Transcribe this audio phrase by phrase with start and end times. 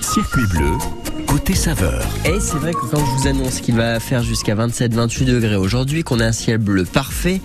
[0.00, 0.72] Circuit bleu,
[1.28, 2.02] côté saveur.
[2.24, 6.02] Et c'est vrai que quand je vous annonce qu'il va faire jusqu'à 27-28 degrés aujourd'hui,
[6.02, 7.40] qu'on a un ciel bleu parfait,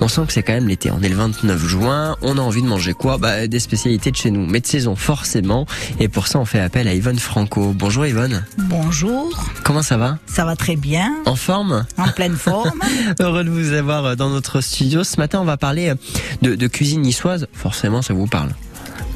[0.00, 0.90] on sent que c'est quand même l'été.
[0.90, 3.18] On est le 29 juin, on a envie de manger quoi?
[3.18, 5.66] Bah, Des spécialités de chez nous, mais de saison forcément.
[6.00, 7.74] Et pour ça, on fait appel à Yvonne Franco.
[7.76, 8.44] Bonjour Yvonne.
[8.56, 9.44] Bonjour.
[9.62, 10.18] Comment ça va?
[10.26, 11.14] Ça va très bien.
[11.26, 11.84] En forme?
[11.98, 12.80] En pleine forme.
[13.20, 15.04] Heureux de vous avoir dans notre studio.
[15.04, 15.92] Ce matin, on va parler
[16.40, 17.46] de, de cuisine niçoise.
[17.52, 18.50] Forcément, ça vous parle.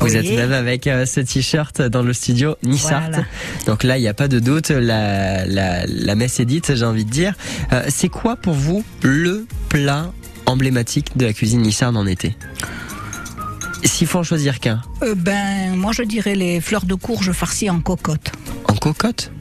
[0.03, 3.09] Vous êtes même avec euh, ce t-shirt dans le studio Nissart.
[3.11, 3.25] Voilà.
[3.67, 6.85] Donc là, il n'y a pas de doute, la, la, la messe est dite, j'ai
[6.85, 7.35] envie de dire.
[7.73, 10.13] Euh, c'est quoi pour vous le plat
[10.47, 12.37] emblématique de la cuisine Nissart en été?
[13.85, 14.81] S'il faut en choisir qu'un?
[15.03, 18.31] Euh, ben, moi je dirais les fleurs de courge farcies en cocotte.
[18.69, 19.33] En cocotte?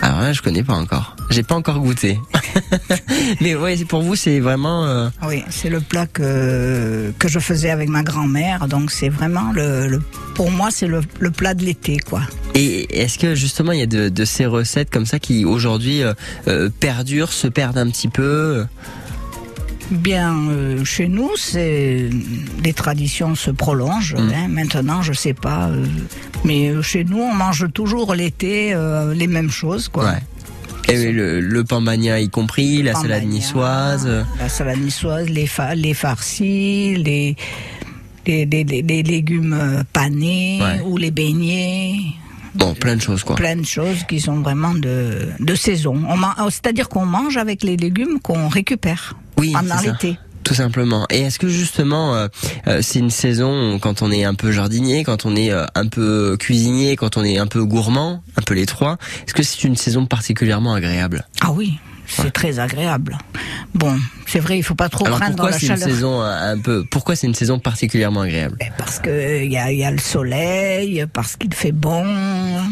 [0.00, 1.16] Alors là, je connais pas encore.
[1.30, 2.18] J'ai pas encore goûté.
[3.40, 4.84] Mais ouais, pour vous, c'est vraiment.
[4.86, 8.68] euh, Oui, c'est le plat que, que je faisais avec ma grand-mère.
[8.68, 10.02] Donc c'est vraiment le, le-
[10.34, 12.22] pour moi c'est le, le plat de l'été quoi.
[12.54, 16.02] Et est-ce que justement, il y a de, de ces recettes comme ça qui aujourd'hui
[16.02, 16.14] euh,
[16.46, 18.64] euh, perdurent, se perdent un petit peu?
[19.90, 22.10] Bien, euh, chez nous, c'est
[22.62, 24.14] les traditions se prolongent.
[24.16, 24.32] Mm.
[24.34, 24.48] hein.
[24.48, 25.86] Maintenant, je sais pas, euh,
[26.44, 30.04] mais euh, chez nous, on mange toujours l'été euh, les mêmes choses, quoi.
[30.04, 30.92] Ouais.
[30.94, 34.06] Et le, le pain bagna y compris, la salade niçoise.
[34.38, 37.36] La salade niçoise, les, fa- les farcis, les,
[38.26, 40.80] les, les- les- les légumes panés Ouais.
[40.86, 41.96] ou les beignets.
[42.54, 43.36] Bon, plein de choses quoi.
[43.36, 46.02] Plein de choses qui sont vraiment de, de saison.
[46.08, 50.18] Oh, C'est-à-dire qu'on mange avec les légumes qu'on récupère Oui, pendant l'été.
[50.44, 51.04] Tout simplement.
[51.10, 52.28] Et est-ce que justement, euh,
[52.68, 55.86] euh, c'est une saison quand on est un peu jardinier, quand on est euh, un
[55.88, 59.64] peu cuisinier, quand on est un peu gourmand, un peu les trois, est-ce que c'est
[59.64, 61.26] une saison particulièrement agréable?
[61.42, 63.18] Ah oui, c'est très agréable.
[63.74, 65.88] Bon, c'est vrai, il faut pas trop Alors craindre pourquoi la c'est une chaleur.
[65.88, 68.56] saison un peu Pourquoi c'est une saison particulièrement agréable?
[68.60, 72.04] Eh, Parce que il y a, il y a le soleil, parce qu'il fait bon,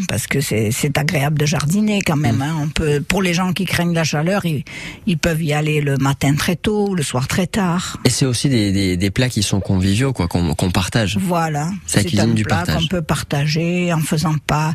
[0.09, 2.41] parce que c'est agréable de jardiner quand même.
[2.41, 2.55] hein.
[2.61, 4.63] On peut, pour les gens qui craignent la chaleur, ils,
[5.05, 7.97] ils peuvent y aller le matin très tôt, le soir très tard.
[8.05, 11.17] Et c'est aussi des, des, des plats qui sont conviviaux, quoi, qu'on qu'on partage.
[11.21, 12.75] Voilà, C'est la cuisine un du plat partage.
[12.81, 14.73] qu'on peut partager en faisant pas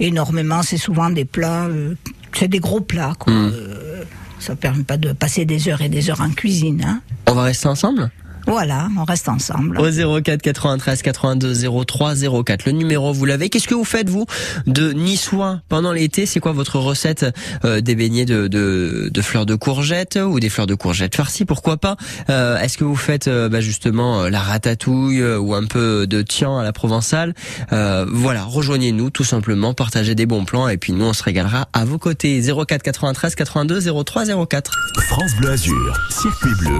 [0.00, 0.62] énormément.
[0.62, 1.94] C'est souvent des plats, euh,
[2.34, 3.14] c'est des gros plats.
[3.18, 3.32] Quoi.
[3.32, 3.52] Mm.
[3.54, 4.01] Euh,
[4.42, 6.82] ça permet pas de passer des heures et des heures en cuisine.
[6.84, 7.00] Hein.
[7.26, 8.10] On va rester ensemble?
[8.46, 9.78] Voilà, on reste ensemble.
[9.80, 11.54] Au 04 93 82
[11.86, 12.14] 03
[12.44, 12.66] 04.
[12.66, 13.48] Le numéro, vous l'avez.
[13.48, 14.26] Qu'est-ce que vous faites, vous,
[14.66, 16.26] de niçois pendant l'été?
[16.26, 17.24] C'est quoi votre recette
[17.64, 21.44] euh, des beignets de, de, de fleurs de courgettes ou des fleurs de courgettes farcies?
[21.44, 21.96] Pourquoi pas?
[22.30, 26.22] Euh, Est-ce que vous faites euh, bah, justement euh, la ratatouille ou un peu de
[26.22, 27.34] tian à la provençale?
[27.72, 31.68] Euh, Voilà, rejoignez-nous tout simplement, partagez des bons plans et puis nous, on se régalera
[31.72, 32.40] à vos côtés.
[32.42, 34.72] 04 93 82 03 04.
[35.08, 36.78] France Bleu Azur, circuit bleu,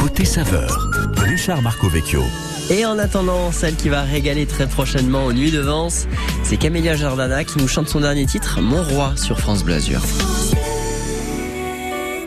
[0.00, 0.88] côté saveur.
[1.16, 2.22] Richard Marcovecchio.
[2.70, 6.06] Et en attendant, celle qui va régaler très prochainement aux Nuits de Vence,
[6.42, 10.00] c'est Camélia Jordana qui nous chante son dernier titre, Mon Roi, sur France Bleu Azur.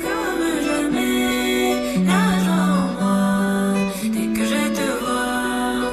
[0.01, 3.73] Comme jamais, nage en moi
[4.03, 5.89] dès que je te vois.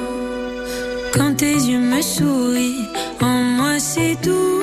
[1.13, 2.87] Quand tes yeux me sourient,
[3.21, 4.61] en moi c'est tout.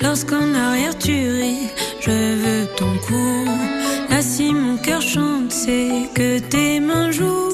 [0.00, 1.68] Lorsqu'en arrière tu ris,
[2.00, 3.75] je veux ton cou.
[4.16, 7.52] Là si mon cœur chante, c'est que tes mains jouent.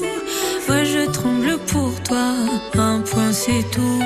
[0.69, 2.35] Moi je tremble pour toi,
[2.75, 4.01] un point c'est tout.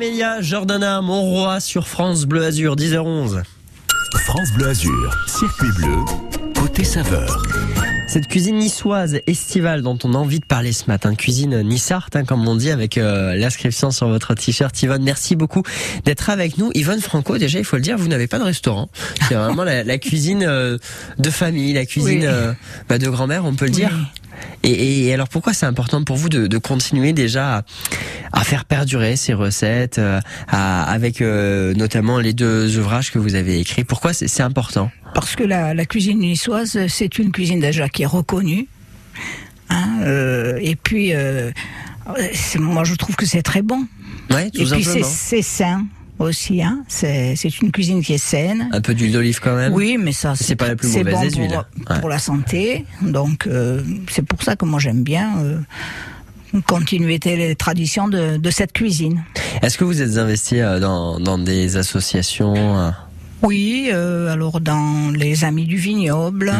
[0.00, 3.42] Sia, Jordana, mon roi sur France Bleu Azur, 10h11.
[4.24, 5.96] France Bleu Azur, circuit bleu,
[6.60, 7.42] côté saveur.
[8.08, 12.24] Cette cuisine niçoise estivale dont on a envie de parler ce matin, cuisine nissarte hein,
[12.24, 14.80] comme on dit avec euh, l'inscription sur votre t-shirt.
[14.82, 15.62] Yvonne, merci beaucoup
[16.04, 16.70] d'être avec nous.
[16.74, 18.88] Yvonne Franco, déjà il faut le dire, vous n'avez pas de restaurant.
[19.28, 20.78] C'est vraiment la, la cuisine euh,
[21.18, 22.26] de famille, la cuisine Oui.
[22.26, 22.52] euh,
[22.88, 23.90] bah, de grand-mère, on peut le dire.
[24.62, 27.62] Et, et alors pourquoi c'est important pour vous de, de continuer déjà à,
[28.32, 33.34] à faire perdurer ces recettes euh, à- avec euh, notamment les deux ouvrages que vous
[33.34, 33.84] avez écrits?
[33.84, 34.90] Pourquoi c'est important?
[35.14, 38.66] Parce que la, la cuisine niçoise, c'est une cuisine déjà qui est reconnue.
[39.70, 41.12] Hein, euh, et puis,
[42.58, 43.86] moi, je trouve que c'est très bon.
[44.30, 45.06] Ouais, Et tout puis, c'est simplement.
[45.08, 45.86] c'est sain
[46.18, 46.62] aussi.
[46.62, 46.84] Hein.
[46.88, 48.68] C'est c'est une cuisine qui est saine.
[48.72, 49.72] Un peu d'huile d'olive quand même.
[49.72, 51.60] Oui, mais ça, C'est pas la plus mauvaise bon des pour, huiles.
[51.90, 52.00] Ouais.
[52.00, 52.84] pour la santé.
[53.02, 55.58] Donc, euh, c'est pour ça que moi, j'aime bien euh,
[56.66, 59.24] continuer les traditions de, de cette cuisine.
[59.62, 62.92] Est-ce que vous êtes investi euh, dans, dans des associations
[63.42, 66.52] Oui, euh, alors dans les Amis du Vignoble.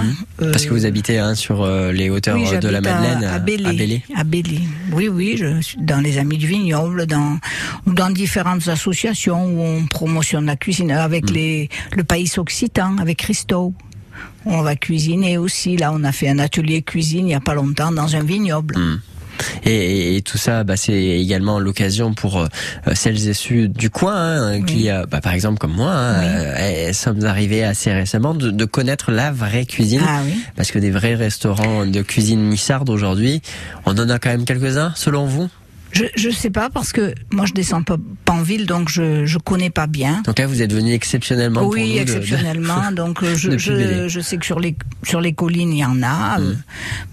[0.43, 3.25] euh, Parce que vous habitez hein, sur euh, les hauteurs oui, de la à- Madeleine
[3.25, 4.03] à, à Belley.
[4.15, 4.23] À.
[4.93, 10.47] Oui, oui, je suis dans les Amis du Vignoble, dans différentes associations où on promotionne
[10.47, 13.73] la cuisine avec les le pays occitan, avec Christo.
[14.45, 15.77] On va cuisiner aussi.
[15.77, 18.77] Là, on a fait un atelier cuisine il y a pas longtemps dans un vignoble.
[18.79, 19.01] Mm.
[19.65, 22.47] Et, et- tout ça, bah, c'est également l'occasion pour euh,
[22.95, 26.27] celles et ceux du coin hein, qui, euh, bah, par exemple comme moi, hein, Oui.
[26.29, 30.03] euh, eh, sommes arrivés assez récemment de, de connaître la vraie cuisine.
[30.07, 30.35] Ah oui.
[30.57, 33.43] Parce que des vrais restaurants de cuisine nissarde aujourd'hui,
[33.85, 35.49] on en a quand même quelques-uns, selon vous?
[35.97, 39.25] Je je sais pas parce que moi je descends pas, pas en ville donc je
[39.27, 40.23] je connais pas bien.
[40.27, 41.81] Donc là, vous êtes venu exceptionnellement pour nous.
[41.81, 42.91] Oui, de- de- exceptionnellement.
[42.97, 46.03] Donc euh, je, je, je sais que sur les sur les collines il y en
[46.03, 46.55] a, euh,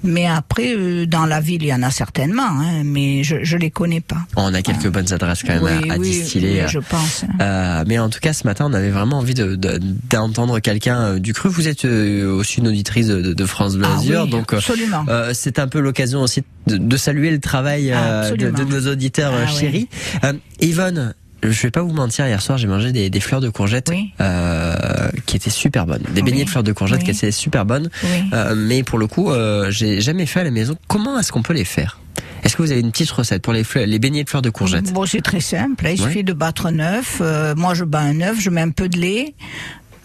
[0.04, 3.58] mais après euh, dans la ville il y en a certainement, hein, mais je je
[3.58, 4.18] les connais pas.
[4.36, 6.52] On a quelques bonnes adresses quand même oui, à, à oui, distiller.
[6.54, 7.24] oui, euh, je pense.
[7.24, 7.34] hein.
[7.42, 11.18] Euh, mais en tout cas, ce matin, on avait vraiment envie de- de- d'entendre quelqu'un
[11.20, 11.50] du cru.
[11.50, 13.88] Vous êtes aussi une auditrice de, France Bleu
[14.18, 15.06] Ah donc absolument.
[15.10, 18.92] euh, c'est un peu l'occasion aussi de, de saluer le travail euh, de, de nos
[18.92, 19.60] auditeurs euh, Ah ouais.
[19.60, 19.88] chéris.
[20.24, 21.14] Euh, Yvonne,
[21.44, 24.12] je vais pas vous mentir, hier soir j'ai mangé des, des fleurs de courgettes Oui.
[24.22, 26.32] euh, qui étaient super bonnes, des Oui.
[26.32, 27.06] beignets de fleurs de courgettes Oui.
[27.06, 27.90] qui étaient super bonnes.
[28.04, 28.10] Oui.
[28.34, 30.78] Euh, mais pour le coup, euh, j'ai jamais fait à la maison.
[30.88, 32.00] Comment est-ce qu'on peut les faire?
[32.44, 34.50] Est-ce que vous avez une petite recette pour les, fleurs, les beignets de fleurs de
[34.50, 34.92] courgettes?
[34.94, 35.86] Bon, c'est très simple.
[35.90, 37.20] Il suffit de battre un œuf.
[37.22, 39.34] Euh, moi, je bats un œuf, je mets un peu de lait,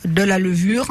[0.05, 0.87] de la levure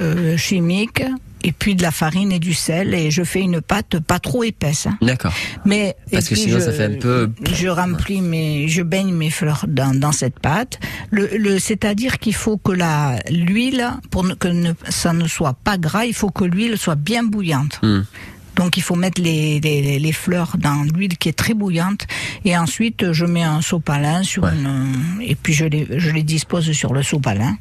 [0.00, 1.02] euh, chimique,
[1.46, 4.42] et puis de la farine et du sel, et je fais une pâte pas trop
[4.42, 4.86] épaisse.
[4.86, 4.96] hein.
[5.02, 5.32] D'accord.
[5.64, 9.30] Mais Parce que sinon, je, ça fait un peu- Je remplis mes, je baigne mes
[9.30, 10.80] fleurs dans, dans cette pâte.
[11.10, 15.76] Le, le c'est-à-dire qu'il faut que la l'huile, pour que ne, ça ne soit pas
[15.78, 17.78] gras, il faut que l'huile soit bien bouillante.
[17.82, 18.00] Hmm.
[18.56, 22.06] Donc il faut mettre les, les, les fleurs dans l'huile qui est très bouillante
[22.44, 24.50] et ensuite je mets un sopalin sur Ouais.
[24.54, 27.56] une et puis je les je les dispose sur le sopalin.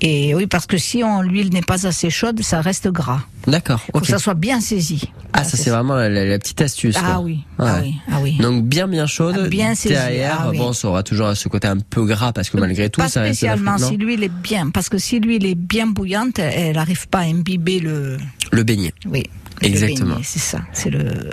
[0.00, 3.20] Et oui parce que si l'huile n'est pas assez chaude, ça reste gras.
[3.46, 3.80] D'accord.
[3.92, 5.10] Faut que ça soit bien saisi.
[5.32, 6.94] Ah, ça c'est vraiment la, la- la petite astuce.
[6.98, 7.20] Ah quoi.
[7.20, 7.80] oui, ah Ouais.
[7.82, 8.36] oui, ah oui.
[8.38, 9.40] Donc bien bien chaude.
[9.44, 10.58] Ah, bien saisi, derrière, ah oui.
[10.58, 13.22] bon, ça aura toujours ce côté un peu gras parce que malgré tout, pas ça
[13.22, 16.76] reste la spécialement si l'huile est bien, parce que si l'huile est bien bouillante, elle
[16.76, 18.16] n'arrive pas à imbiber le.
[18.52, 18.94] le beignet.
[19.06, 19.24] Oui.
[19.62, 20.18] Exactement.
[20.22, 20.60] C'est ça.
[20.72, 21.30] C'est le.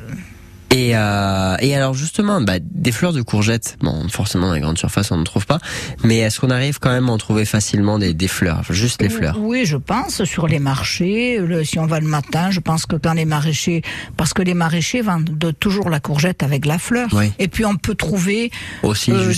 [0.76, 3.78] Et euh, et alors justement, bah, des fleurs de courgettes.
[3.80, 5.60] Bon, forcément dans les grandes surfaces on ne trouve pas,
[6.04, 9.08] mais est-ce qu'on arrive quand même à en trouver facilement des, des fleurs, juste les
[9.10, 9.38] fleurs?
[9.40, 11.38] Oui, je pense sur les marchés.
[11.40, 13.84] Le- si on va le matin, je pense que quand les maraîchers,
[14.18, 17.08] parce que les maraîchers vendent de- toujours la courgette avec la fleur.
[17.14, 17.32] Oui.
[17.40, 18.52] Et puis on peut trouver
[18.84, 19.34] Aussi euh,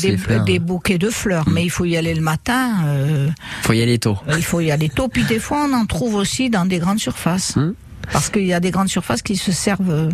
[0.46, 0.60] des.
[0.60, 0.64] Mm.
[0.64, 2.72] bouquets de fleurs, mais il faut y aller le matin.
[2.88, 3.30] euh,
[3.62, 4.18] Faut y aller tôt.
[4.36, 5.08] il faut y aller tôt.
[5.08, 7.56] Puis des fois, on en trouve aussi dans des grandes surfaces.
[7.56, 7.74] Hmm.
[8.14, 10.10] Parce qu'il y a des grandes surfaces qui se servent euh,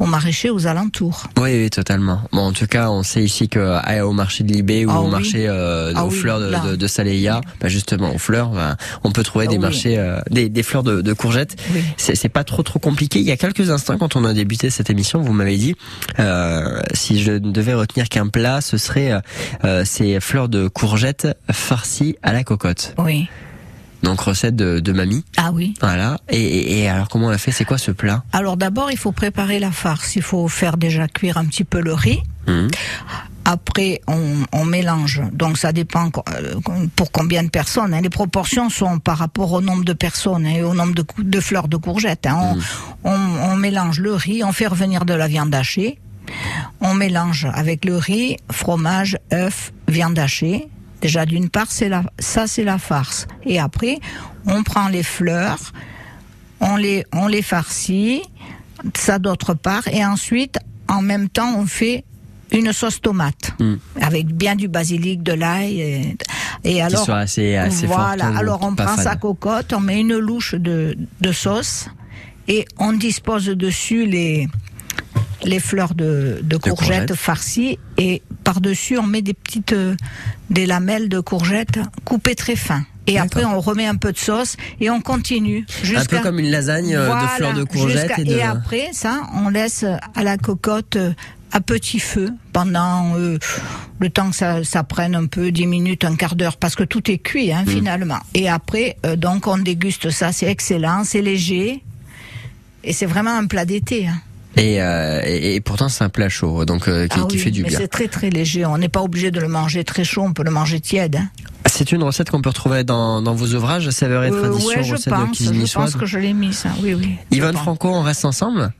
[0.00, 1.24] aux maraîchers aux alentours.
[1.38, 2.20] Oui, oui, totalement.
[2.32, 5.00] Bon, en tout cas, on sait ici que euh, au marché de Libé ou Ah
[5.00, 5.10] au oui.
[5.10, 8.76] marché euh, Ah aux oui, fleurs de, de, de Saléya, bah, justement aux fleurs, bah,
[9.04, 9.62] on peut trouver Ah des oui.
[9.62, 11.56] marchés, euh, des, des fleurs de, de courgettes.
[11.96, 13.20] C'est pas trop trop compliqué.
[13.20, 15.76] Il y a quelques instants, quand on a débuté cette émission, vous m'avez dit
[16.18, 19.12] euh, si je ne devais retenir qu'un plat, ce serait
[19.84, 22.94] ces fleurs de courgettes farcies à la cocotte.
[22.98, 23.28] Oui.
[24.02, 25.24] Donc recette de, de mamie.
[25.36, 25.74] Ah oui.
[25.80, 26.18] Voilà.
[26.28, 27.50] Et, et, et alors comment on l'a fait?
[27.52, 28.22] C'est quoi ce plat?
[28.32, 30.16] Alors d'abord, il faut préparer la farce.
[30.16, 32.20] Il faut faire déjà cuire un petit peu le riz.
[32.46, 32.68] Hum,
[33.44, 35.22] Après, on, on mélange.
[35.32, 36.54] Donc ça dépend euh,
[36.94, 37.94] pour combien de personnes.
[37.94, 38.00] hein.
[38.00, 41.76] Les proportions sont par rapport au nombre de personnes et au nombre de, fleurs de
[41.76, 42.26] courgettes.
[42.26, 42.56] hein.
[43.04, 45.98] On, on- on mélange le riz, on fait revenir de la viande hachée.
[46.80, 50.68] On mélange avec le riz, fromage, œuf, viande hachée.
[51.00, 53.26] Déjà d'une part, c'est la, ça c'est la farce.
[53.44, 53.98] Et après,
[54.46, 55.72] on prend les fleurs,
[56.60, 58.22] on les, on les farcit,
[58.94, 62.04] ça d'autre part, et ensuite, en même temps, on fait
[62.52, 63.74] une sauce tomate Mm.
[64.00, 66.16] avec bien du basilic, de l'ail et,
[66.62, 68.28] et alors soit assez, assez voilà.
[68.36, 71.86] alors on prend sa cocotte, on met une louche de, de sauce
[72.48, 74.46] et on dispose dessus les
[75.42, 76.76] les fleurs de, de courgettes
[77.08, 77.14] courgettes.
[77.14, 79.96] farcies et par dessus on met des petites euh,
[80.50, 82.84] des lamelles de courgettes coupées très fin.
[83.08, 86.50] Et après on remet un peu de sauce et on continue Un peu comme une
[86.50, 88.32] lasagne euh, de fleurs de courgettes et de...
[88.32, 89.84] et après, ça, on laisse
[90.14, 91.12] à la cocotte euh,
[91.52, 93.38] à petit feu pendant euh,
[94.00, 96.84] le temps que ça, ça prenne un peu, 10 minutes, un quart d'heure, parce que
[96.84, 97.52] tout est cuit Mm.
[97.52, 98.18] hein, finalement.
[98.34, 101.82] Et après, euh, donc on déguste ça, c'est excellent, c'est léger,
[102.84, 104.08] et c'est vraiment un plat d'été.
[104.08, 104.20] Hein.
[104.56, 107.50] Et, euh, et, et pourtant c'est un plat chaud, donc euh, qui, Ah qui fait
[107.50, 107.78] du mais bien.
[107.78, 110.44] c'est très très léger, on n'est pas obligé de le manger très chaud, on peut
[110.44, 111.16] le manger tiède.
[111.16, 111.28] Hein.
[111.68, 114.82] C'est une recette qu'on peut retrouver dans, dans vos ouvrages, Saveur et Euh, Tradition, ouais,
[114.84, 115.92] je recette de pense, cuisine je niçoise.
[115.92, 117.16] pense que je l'ai mis ça, oui, oui.
[117.32, 117.54] Yvonne.
[117.56, 118.72] Franco, on reste ensemble.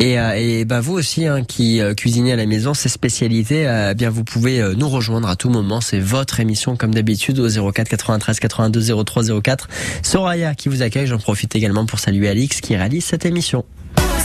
[0.00, 3.62] Et, euh, et bah vous aussi, hein, qui euh, cuisinez à la maison, ces spécialités,
[3.90, 5.80] eh bien vous pouvez nous rejoindre à tout moment.
[5.80, 9.68] C'est votre émission comme d'habitude au 04 93 82 03 04.
[10.02, 11.06] Soraya qui vous accueille.
[11.06, 13.64] J'en profite également pour saluer Alix qui réalise cette émission.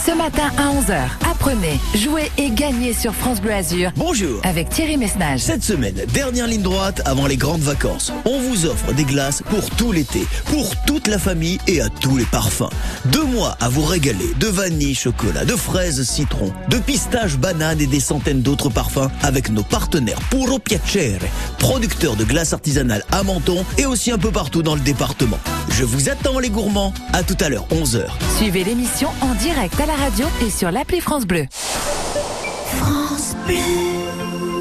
[0.05, 4.95] Ce matin à 11h, apprenez, jouez et gagnez sur France Bleu Azur Bonjour avec Thierry
[4.95, 5.39] Messnage.
[5.39, 8.13] Cette semaine, dernière ligne droite avant les grandes vacances.
[8.25, 12.15] On vous offre des glaces pour tout l'été, pour toute la famille et à tous
[12.15, 12.69] les parfums.
[13.05, 17.87] Deux mois à vous régaler de vanille, chocolat, de fraises, citron, de pistache, banane et
[17.87, 21.21] des centaines d'autres parfums avec nos partenaires Puro Piacere,
[21.57, 25.39] producteurs de glace artisanale à Menton et aussi un peu partout dans le département.
[25.69, 26.93] Je vous attends les gourmands.
[27.13, 28.05] À tout à l'heure, 11h.
[28.37, 31.45] Suivez l'émission en direct à la radio et sur l'appli France Bleu.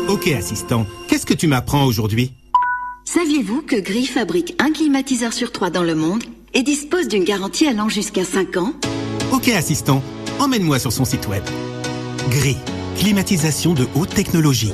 [0.09, 2.33] Ok assistant, qu'est-ce que tu m'apprends aujourd'hui?
[3.05, 6.23] Saviez-vous que Gris fabrique un climatiseur sur trois dans le monde
[6.55, 8.73] et dispose d'une garantie allant jusqu'à 5 ans?
[9.33, 10.01] Ok assistant,
[10.39, 11.43] emmène-moi sur son site web.
[12.31, 12.59] Gris,
[12.97, 14.73] climatisation de haute technologie.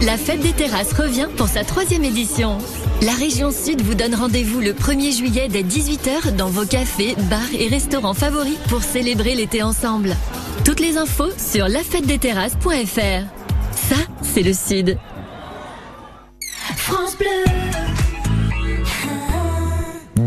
[0.00, 2.56] La fête des terrasses revient pour sa troisième édition.
[3.02, 7.40] La région Sud vous donne rendez-vous le 1er juillet dès 18h dans vos cafés, bars
[7.58, 10.16] et restaurants favoris pour célébrer l'été ensemble.
[10.64, 13.26] Toutes les infos sur lafêtedesteterrasses.fr.
[13.76, 14.98] Ça, c'est le Sud.
[16.76, 17.26] France Bleu.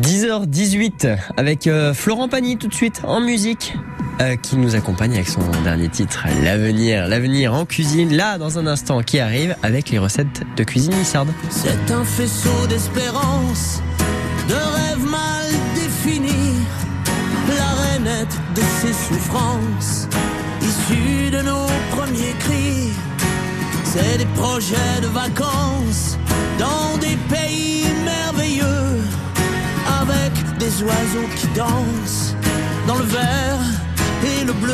[0.02, 3.74] 10h18 avec euh, Florent Pagny tout de suite en musique.
[4.22, 7.08] Euh, qui nous accompagne avec son dernier titre, L'avenir.
[7.08, 11.30] L'avenir en cuisine, là, dans un instant, qui arrive avec les recettes de cuisine Nissarde.
[11.50, 13.82] C'est un faisceau d'espérance,
[14.50, 15.46] de rêves mal
[15.76, 16.56] définis,
[17.48, 20.08] la rainette de ses souffrances,
[20.62, 22.92] issue de nos premiers cris.
[23.86, 26.18] C'est des projets de vacances
[26.60, 29.02] dans des pays merveilleux,
[30.02, 32.36] avec des oiseaux qui dansent
[32.86, 33.89] dans le vert et
[34.50, 34.74] le bleu.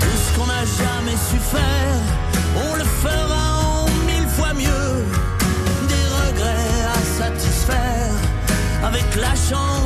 [0.00, 2.00] Tout ce qu'on n'a jamais su faire,
[2.66, 4.92] on le fera en mille fois mieux.
[5.92, 8.14] Des regrets à satisfaire,
[8.82, 9.79] avec la chance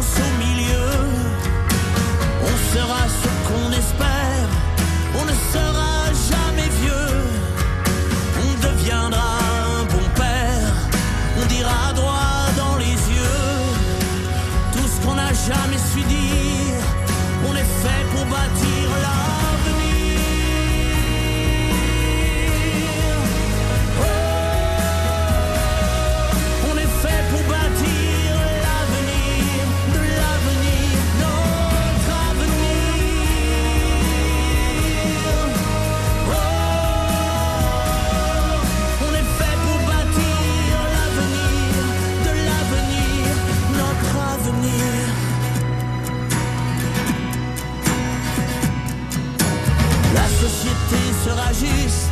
[51.55, 52.04] sera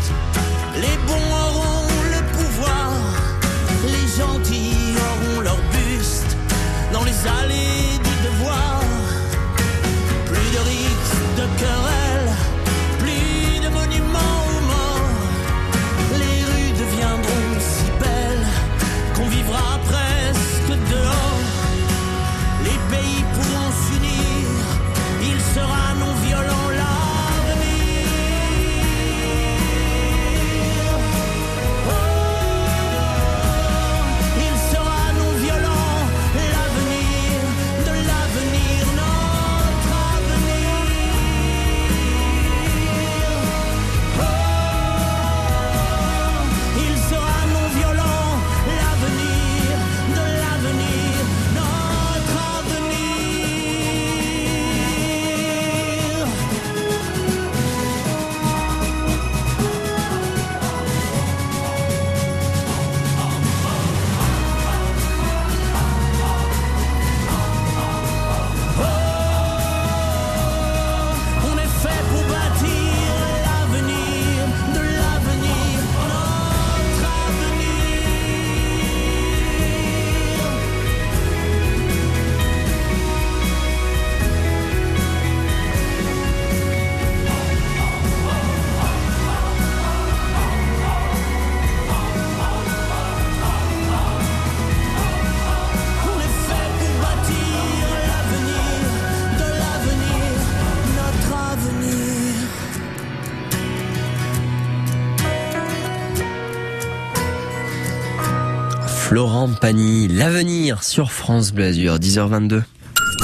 [109.13, 112.63] Florent Pagny, l'avenir sur France Bleu Azur, 10h22.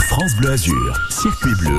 [0.08, 1.78] France Bleu Azur, circuit bleu,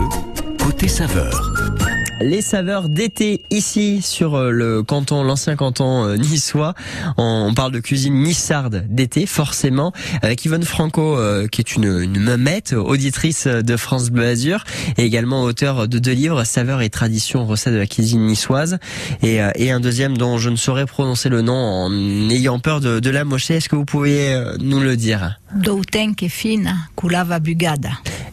[0.58, 1.79] côté saveur.
[2.22, 6.74] Les saveurs d'été ici sur euh, le canton, l'ancien canton euh, niçois.
[7.16, 12.20] On parle de cuisine nissarde d'été, forcément, avec Yvonne Franco, euh, qui est une, une
[12.20, 14.66] memette, auditrice de France Bleu Azur,
[14.98, 18.80] et également auteur de deux livres, Saveurs et traditions, recettes de la cuisine niçoise,
[19.24, 23.00] et, et un deuxième dont je ne saurais prononcer le nom en ayant peur de,
[23.00, 23.56] de la mocher.
[23.56, 25.40] Est-ce que vous pourriez nous le dire?
[25.56, 27.90] Doutenque fine, kulava bugada.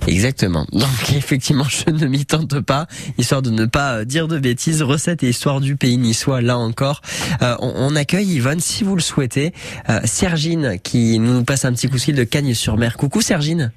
[0.07, 0.66] Exactement.
[0.72, 2.87] Donc effectivement, je ne m'y tente pas,
[3.18, 4.83] histoire de ne pas dire de bêtises.
[4.83, 7.00] Recette et histoire du pays niçois, là encore.
[7.42, 9.52] Euh, on, on, accueille Yvonne, si vous le souhaitez,
[9.88, 12.96] euh, Sergine, qui nous passe un petit coup de fil de Cagnes-sur-Mer.
[12.96, 13.72] Coucou Sergine.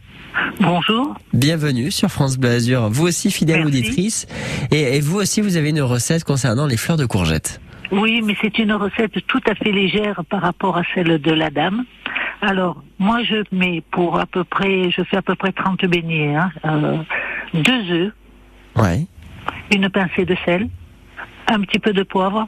[0.60, 1.16] Bonjour.
[1.34, 2.90] Bienvenue sur France Bleu Azur.
[2.90, 3.78] Vous aussi, fidèle Merci.
[3.78, 4.28] auditrice.
[4.72, 7.62] Et, et vous aussi, vous avez une recette concernant les fleurs de courgettes.
[7.92, 11.50] Oui, mais c'est une recette tout à fait légère par rapport à celle de la
[11.50, 11.86] dame.
[12.42, 16.36] Alors, moi, je mets pour à peu près, je fais à peu près 30 beignets,
[16.36, 16.98] hein, euh,
[17.54, 18.14] deux œufs,
[18.78, 19.06] Ouais.
[19.74, 20.70] une pincée de sel,
[21.48, 22.48] un petit peu de poivre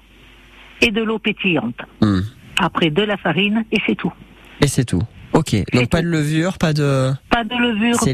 [0.81, 1.75] et de l'eau pétillante.
[2.01, 2.21] Hmm.
[2.59, 4.13] Après, de la farine et c'est tout.
[4.61, 5.01] Et c'est tout.
[5.33, 5.55] Ok.
[5.73, 7.11] Donc pas de levure, pas de.
[7.29, 8.13] Pas de levure, C'est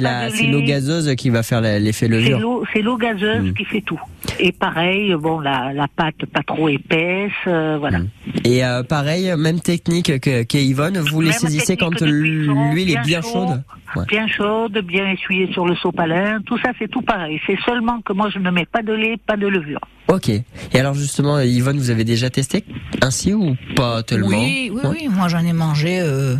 [0.50, 2.64] l'eau gazeuse qui va faire l'effet levure.
[2.74, 3.54] c'est l'eau gazeuse Mm.
[3.54, 4.00] qui fait tout.
[4.40, 8.00] Et pareil, bon, la, la pâte pas trop épaisse, euh, voilà.
[8.44, 13.22] Et euh, pareil, même technique que, Yvonne, vous les Même saisissez quand l'huile est bien
[13.22, 13.64] chaud, chaude.
[13.96, 14.06] Ouais.
[14.08, 17.40] Bien chaude, bien essuyée sur le sopalin, tout ça c'est tout pareil.
[17.48, 19.80] C'est seulement que moi je ne mets pas de lait, pas de levure.
[20.08, 20.30] Ok.
[20.30, 20.44] Et
[20.80, 22.64] alors justement, Yvonne, vous avez déjà testé
[23.02, 24.90] ainsi ou pas tellement Oui, oui, Ouais.
[25.02, 25.08] oui.
[25.10, 26.36] Moi, j'en ai mangé euh,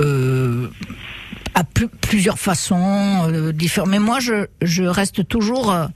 [0.00, 0.68] euh,
[1.54, 3.90] à plu- plusieurs façons euh, différentes.
[3.90, 5.86] Mais moi, je, je reste toujours euh,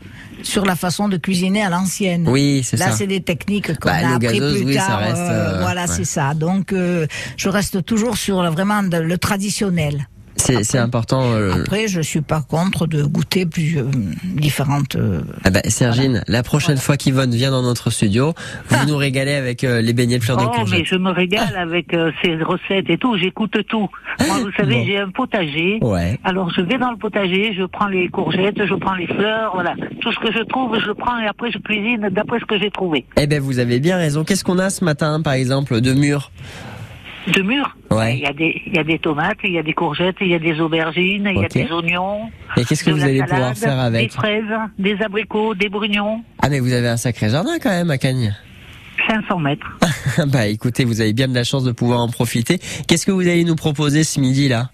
[0.42, 2.26] sur la façon de cuisiner à l'ancienne.
[2.28, 2.92] Oui, c'est Là, ça.
[2.92, 4.98] c'est des techniques qu'on Bah, a appris plus oui, tard.
[5.00, 5.86] reste, euh, euh, voilà, ouais.
[5.94, 6.32] c'est ça.
[6.34, 10.08] Donc, euh, je reste toujours sur vraiment le traditionnel.
[10.40, 11.22] C'est c'est important.
[11.32, 13.86] euh, Après, je suis pas contre de goûter plusieurs
[14.24, 14.96] différentes.
[14.96, 18.34] euh, Ah bah, Sergine, la prochaine fois qu'Yvonne vient dans notre studio,
[18.68, 21.54] vous nous régalez avec euh, les beignets de fleurs de Oh, mais je me régale
[21.56, 23.88] avec euh, ces recettes et tout, j'écoute tout.
[24.26, 24.84] Moi, vous savez, Bon.
[24.86, 25.78] j'ai un potager.
[25.82, 26.18] Ouais.
[26.24, 29.74] Alors, je vais dans le potager, je prends les courgettes, je prends les fleurs, voilà.
[30.00, 32.58] Tout ce que je trouve, je le prends et après je cuisine d'après ce que
[32.58, 33.04] j'ai trouvé.
[33.16, 34.24] Eh ben, vous avez bien raison.
[34.24, 36.30] Qu'est-ce qu'on a ce matin, par exemple, de mûr?
[37.34, 37.76] De mûr.
[37.90, 38.14] Ouais.
[38.16, 40.28] Il y a des, il y a des tomates, il y a des courgettes, il
[40.28, 42.30] y a des aubergines, il y a des oignons.
[42.56, 44.44] Et qu'est-ce que vous allez salade, pouvoir faire avec Des fraises,
[44.78, 46.22] des abricots, des brugnons.
[46.42, 48.34] Ah mais vous avez un sacré jardin quand même à Cagnes.
[49.08, 49.78] 500 mètres.
[50.28, 52.58] bah écoutez, vous avez bien de la chance de pouvoir en profiter.
[52.86, 54.70] Qu'est-ce que vous allez nous proposer ce midi là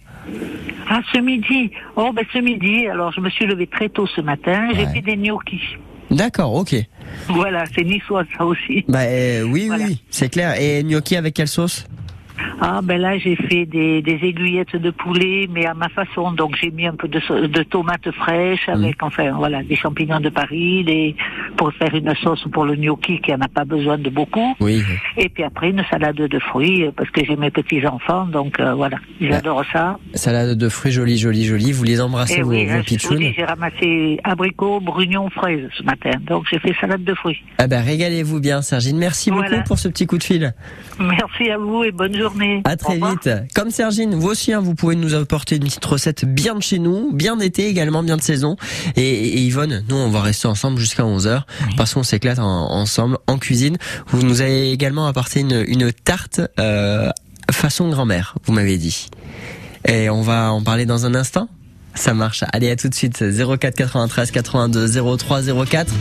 [0.88, 1.70] Ah, ce midi.
[1.96, 2.86] Oh, ben, ce midi.
[2.88, 4.68] Alors, je me suis levée très tôt ce matin.
[4.74, 4.92] J'ai Ouais.
[4.94, 5.76] fait des gnocchis.
[6.10, 6.74] D'accord, ok.
[7.28, 8.84] Voilà, c'est niçois, ça aussi.
[8.88, 9.84] Bah euh, oui, Voilà.
[9.86, 10.54] oui, c'est clair.
[10.60, 11.86] Et gnocchi avec quelle sauce?
[12.60, 16.32] Ah, ben là, j'ai fait des, des aiguillettes de poulet, mais à ma façon.
[16.32, 20.84] Donc, j'ai mis un peu de, tomates fraîches avec, enfin, voilà, des champignons de Paris,
[20.84, 21.16] des,
[21.56, 24.54] pour faire une sauce pour le gnocchi qui en a pas besoin de beaucoup.
[24.60, 24.82] Oui.
[25.16, 28.74] Et puis après, une salade de fruits, euh, parce que j'ai mes petits-enfants, donc euh,
[28.74, 28.98] voilà,
[29.32, 29.98] adorent ça.
[30.14, 31.72] Salade de fruits jolie, jolie, jolie.
[31.72, 36.10] Vous les embrassez vos, oui, vos hein, pitchounes j'ai ramassé abricots, brugnons, fraises ce matin.
[36.26, 37.38] Donc, j'ai fait salade de fruits.
[37.58, 38.98] Ah bah régalez-vous bien, Sergine.
[38.98, 39.50] Merci Voilà.
[39.50, 40.54] beaucoup pour ce petit coup de fil.
[40.98, 42.62] Merci à vous et bonne journée.
[42.64, 43.30] À très vite.
[43.54, 46.78] Comme Sergine, vous aussi, hein, vous pouvez nous apporter une petite recette bien de chez
[46.78, 48.56] nous, bien d'été également, bien de saison.
[48.96, 51.42] Et, et Yvonne, nous, on va rester ensemble jusqu'à 11h
[51.76, 53.76] parce qu'on s'éclate en- ensemble en cuisine.
[54.08, 57.10] Vous nous avez également apporté une, tarte euh,
[57.50, 59.08] façon grand-mère, vous m'avez dit.
[59.86, 61.48] Et on va en parler dans un instant
[61.96, 62.44] ça marche.
[62.52, 63.24] Allez, à tout de suite.
[63.58, 65.92] 04 93 82 03 04.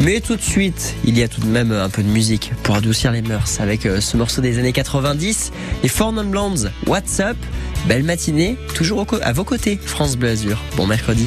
[0.00, 2.74] Mais tout de suite, il y a tout de même un peu de musique pour
[2.76, 5.52] adoucir les mœurs avec euh, ce morceau des années 90.
[5.82, 7.36] Les Four Non Blondes, What's Up?
[7.86, 10.62] Belle matinée, toujours à vos côtés, France Bleu Azur.
[10.76, 11.26] Bon mercredi.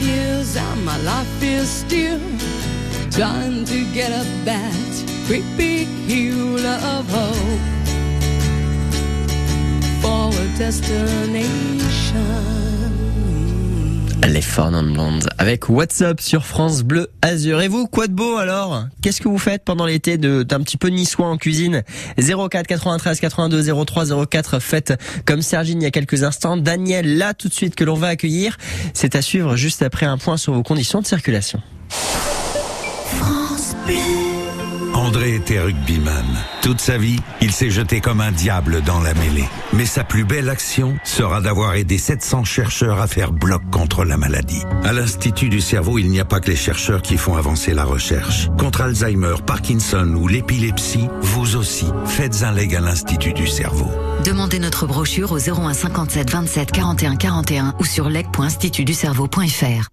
[0.00, 2.20] Years and my life is still
[3.10, 4.72] trying to get up that
[5.26, 7.60] creepy hill of hope
[10.02, 12.65] for a destination.
[14.28, 17.60] Les Fernand Blondes avec What's Up sur France Bleu Azur.
[17.62, 18.86] Et vous, quoi de beau alors?
[19.00, 21.84] Qu'est-ce que vous faites pendant l'été d'un petit peu niçois en cuisine?
[22.18, 26.56] 04 93 82 03 04 faites comme Sergine il y a quelques instants.
[26.56, 28.56] Daniel là tout de suite que l'on va accueillir.
[28.94, 31.60] C'est à suivre juste après un point sur vos conditions de circulation.
[35.06, 36.24] André était rugbyman.
[36.62, 39.48] Toute sa vie, il s'est jeté comme un diable dans la mêlée.
[39.72, 44.16] Mais sa plus belle action sera d'avoir aidé 700 chercheurs à faire bloc contre la
[44.16, 44.64] maladie.
[44.82, 47.84] À l'Institut du cerveau, il n'y a pas que les chercheurs qui font avancer la
[47.84, 48.48] recherche.
[48.58, 53.88] Contre Alzheimer, Parkinson ou l'épilepsie, vous aussi, faites un leg à l'Institut du cerveau.
[54.24, 59.88] Demandez notre brochure au 01 57 27 41 41 ou sur leg.institutducerveau.fr.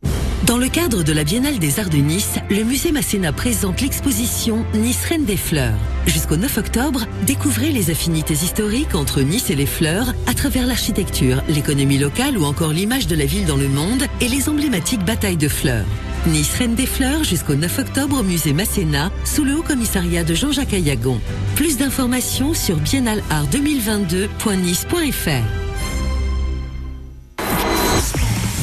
[0.48, 4.66] Dans le cadre de la Biennale des Arts de Nice, le musée Masséna présente l'exposition
[4.74, 5.78] Nice Reine des Fleurs.
[6.08, 11.44] Jusqu'au 9 octobre, découvrez les affinités historiques entre Nice et les fleurs à travers l'architecture,
[11.48, 15.38] l'économie locale ou encore l'image de la ville dans le monde et les emblématiques batailles
[15.38, 15.86] de fleurs.
[16.26, 20.34] Nice Reine des Fleurs jusqu'au 9 octobre au musée Masséna sous le haut commissariat de
[20.34, 21.22] Jean-Jacques Ayagon.
[21.56, 25.63] Plus d'informations sur biennaleart2022.nice.fr.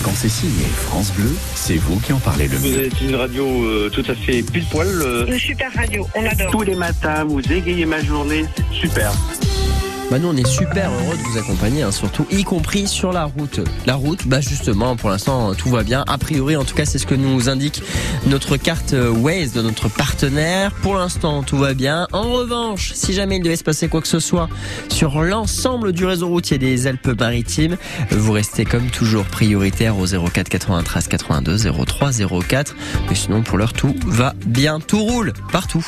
[0.03, 2.85] Quand c'est signé France Bleu, c'est vous qui en parlez le Vous mieux.
[2.87, 4.89] êtes une radio euh, tout à fait pile poil.
[4.89, 6.51] euh, Une super radio, on adore.
[6.53, 9.13] tous les matins, vous égayez ma journée, c'est super.
[10.11, 13.27] Bah nous on est super heureux de vous accompagner, hein, surtout y compris sur la
[13.27, 13.61] route.
[13.87, 16.05] La route, bah justement, pour l'instant tout va bien.
[16.09, 17.83] A priori, en tout cas, c'est ce que nous indique
[18.27, 20.73] notre carte euh, Waze de notre partenaire.
[20.83, 22.09] Pour l'instant, tout va bien.
[22.13, 24.49] En revanche, si jamais il devait se passer quoi que ce soit
[24.89, 27.77] sur l'ensemble du réseau routier des Alpes-Maritimes,
[28.11, 32.11] vous restez comme toujours prioritaire au 04 93 82 03
[32.49, 32.75] 04.
[33.09, 35.87] Mais sinon, pour l'heure, tout va bien, tout roule partout.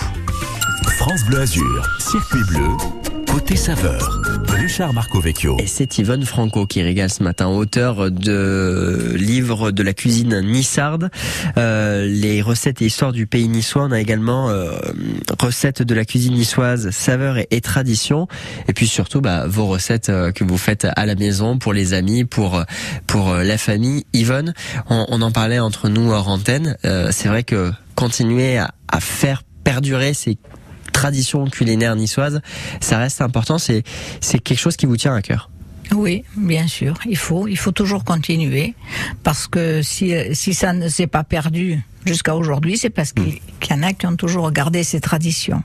[0.99, 2.69] France Bleu Azur, circuit bleu,
[3.33, 4.21] côté saveur.
[4.49, 5.23] Richard Marco.
[5.59, 11.09] Et c'est Yvonne Franco qui régale ce matin, auteur de livres de la cuisine nissarde,
[11.57, 13.85] euh, les recettes et histoires du pays niçois.
[13.85, 14.73] On a également euh,
[15.41, 18.29] recettes de la cuisine niçoise, saveurs et, et traditions.
[18.69, 21.95] Et puis surtout, bah, vos recettes euh, que vous faites à la maison pour les
[21.95, 22.63] amis, pour
[23.07, 24.05] pour euh, la famille.
[24.13, 24.53] Yvonne,
[24.91, 26.77] on, on en parlait entre nous hors antenne.
[26.85, 30.37] Euh, c'est vrai que continuer à, à faire perdurer ces
[31.03, 32.41] traditions culinaires niçoises,
[32.81, 33.59] ça reste important.
[33.59, 33.83] C'est
[34.21, 35.49] c'est quelque chose qui vous tient à cœur.
[35.95, 38.75] Oui, bien sûr, il faut, il faut toujours continuer
[39.25, 41.67] parce que si si ça ne s'est pas perdu
[42.07, 45.63] jusqu'à aujourd'hui, c'est parce qu'il qu'il y en a qui ont toujours gardé ces traditions.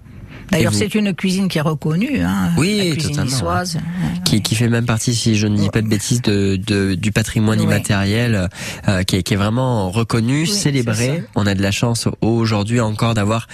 [0.52, 3.80] D'ailleurs, vous c'est une cuisine qui est reconnue, hein, Oui, la cuisine niçoise.
[4.24, 7.12] qui, qui fait même partie, si je ne dis pas de bêtises, de, de- du
[7.12, 7.66] patrimoine Ouais.
[7.66, 8.48] immatériel,
[8.88, 11.24] euh, qui, est, qui est vraiment reconnu, célébré.
[11.36, 13.48] On a de la chance aujourd'hui encore d'avoir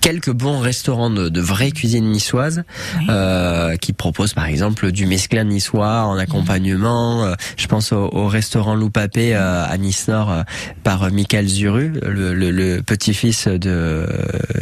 [0.00, 2.64] quelques bons restaurants de, de vraie cuisine niçoise
[3.08, 7.24] euh, qui proposent par exemple du mesclin niçois en accompagnement.
[7.24, 10.42] Euh, je pense au, au restaurant Loupapé euh, à Nice Nord euh,
[10.84, 14.06] par euh, Michael Zuru, le, le- le petit-fils de,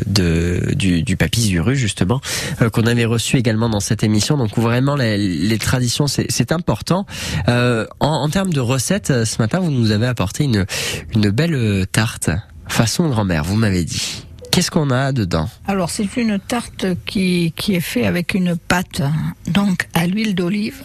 [0.06, 2.20] de du, du papy Zuru justement,
[2.62, 4.36] euh, qu'on avait reçu également dans cette émission.
[4.36, 7.06] Donc vraiment les, les traditions c'est important.
[7.48, 10.66] Euh, en, en termes de recettes, ce matin vous nous avez apporté une
[11.14, 12.30] une belle tarte
[12.68, 13.44] façon grand-mère.
[13.44, 14.25] Vous m'avez dit.
[14.56, 19.02] Qu'est-ce qu'on a dedans Alors, c'est une tarte qui, qui est faite avec une pâte,
[19.48, 20.82] donc à l'huile d'olive.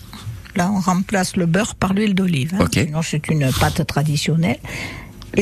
[0.57, 2.53] Là, on remplace le beurre par l'huile d'olive.
[2.55, 2.65] hein.
[2.65, 2.73] Ok.
[2.73, 4.59] Sinon, c'est une pâte traditionnelle.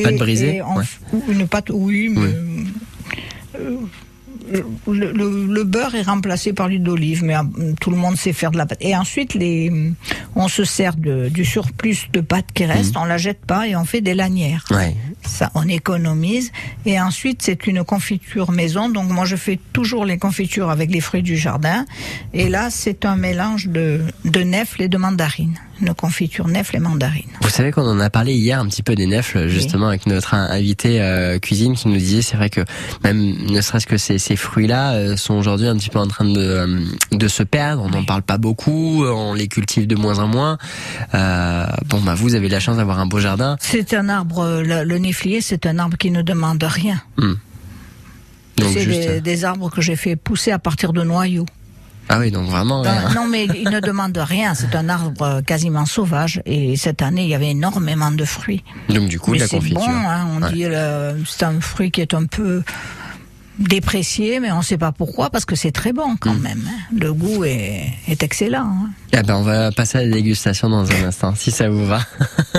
[0.00, 0.84] Pâte brisée, et on ouais.
[0.84, 2.32] f- ou Une pâte, oui, mais.
[3.58, 3.78] euh,
[4.50, 8.32] le, le- le beurre est remplacé par l'huile d'olive, mais euh, tout le monde sait
[8.32, 8.78] faire de la pâte.
[8.80, 9.72] Et ensuite, les,
[10.34, 13.76] on se sert de, du surplus de pâte qui reste, on la jette pas et
[13.76, 14.64] on fait des lanières.
[14.70, 14.94] Ouais.
[15.24, 16.50] Ça, on économise.
[16.86, 18.88] Et ensuite, c'est une confiture maison.
[18.88, 21.84] Donc, moi, je fais toujours les confitures avec les fruits du jardin.
[22.32, 25.56] Et là, c'est un mélange de, de nèfles et de mandarines.
[25.82, 27.30] Une confiture nèfles et mandarines.
[27.40, 30.34] Vous savez qu'on en a parlé hier un petit peu des nèfles, justement, avec notre
[30.34, 32.60] in- invité euh, cuisine qui nous disait, c'est vrai que
[33.02, 36.24] même ne serait-ce que ces, ces fruits-là euh, sont aujourd'hui un petit peu en train
[36.24, 36.80] de, euh,
[37.12, 37.82] de se perdre.
[37.84, 40.58] On n'en parle pas beaucoup, euh, on les cultive de moins en moins.
[41.14, 43.56] Euh, bon, bah vous avez la chance d'avoir un beau jardin.
[43.60, 47.00] C'est un arbre, le, le néflier, c'est un arbre qui ne demande rien.
[48.56, 49.00] Donc C'est juste.
[49.08, 51.46] des, des arbres que j'ai fait pousser à partir de noyaux.
[52.12, 52.82] Ah oui, donc vraiment.
[52.82, 54.54] Dans- non, mais il ne demande rien.
[54.54, 56.42] C'est un arbre quasiment sauvage.
[56.44, 58.64] Et cette année, il y avait énormément de fruits.
[58.88, 59.78] donc du coup, Mais la confiture.
[59.78, 60.52] bon, hein, on Ouais.
[60.52, 60.64] dit
[61.26, 62.62] c'est un fruit qui est un peu
[63.60, 66.40] déprécié, mais on ne sait pas pourquoi, parce que c'est très bon quand Hmm.
[66.42, 66.62] même.
[66.66, 66.96] hein.
[66.98, 68.64] Le goût est, est excellent.
[68.64, 68.90] hein.
[69.12, 72.00] Eh ben, on va passer à la dégustation dans un instant, si ça vous va.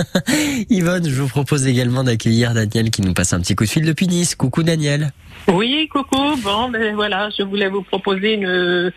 [0.70, 3.84] Yvonne, je vous propose également d'accueillir Daniel qui nous passe un petit coup de fil
[3.84, 4.34] depuis Nice.
[4.34, 5.10] Coucou Daniel.
[5.48, 6.36] Oui, coucou.
[6.42, 8.92] Bon, ben voilà, je voulais vous proposer une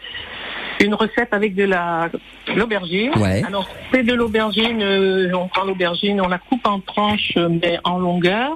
[0.82, 2.10] une recette avec de la
[2.56, 3.12] l'aubergine.
[3.18, 3.42] Ouais.
[3.48, 4.82] Alors, c'est de l'aubergine.
[4.82, 8.52] euh, on prend l'aubergine, on la coupe en tranches, mais en longueur,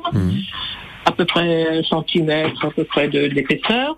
[1.06, 3.96] à peu près un centimètre, à peu près de d'épaisseur.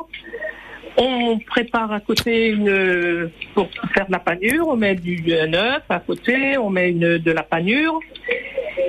[0.98, 4.68] On prépare à côté une pour faire de la panure.
[4.68, 6.58] On met du un œuf à côté.
[6.58, 8.00] On met une de la panure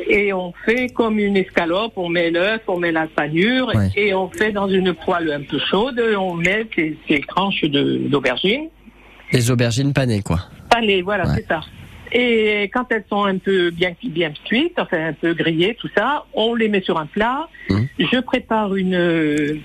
[0.09, 1.93] et on fait comme une escalope.
[1.97, 5.59] On met l'œuf, on met la panure et on fait dans une poêle un peu
[5.61, 6.03] chaude.
[6.19, 8.69] On met ces, ces tranches de- d'aubergine.
[9.33, 10.41] Les aubergines panées, quoi.
[10.71, 11.35] Panées, voilà, Ouais.
[11.37, 11.61] c'est ça.
[12.15, 16.27] Et quand elles sont un peu bien, bien cuites, enfin un peu grillées, tout ça,
[16.35, 17.49] on les met sur un plat.
[17.99, 19.59] Je prépare une euh,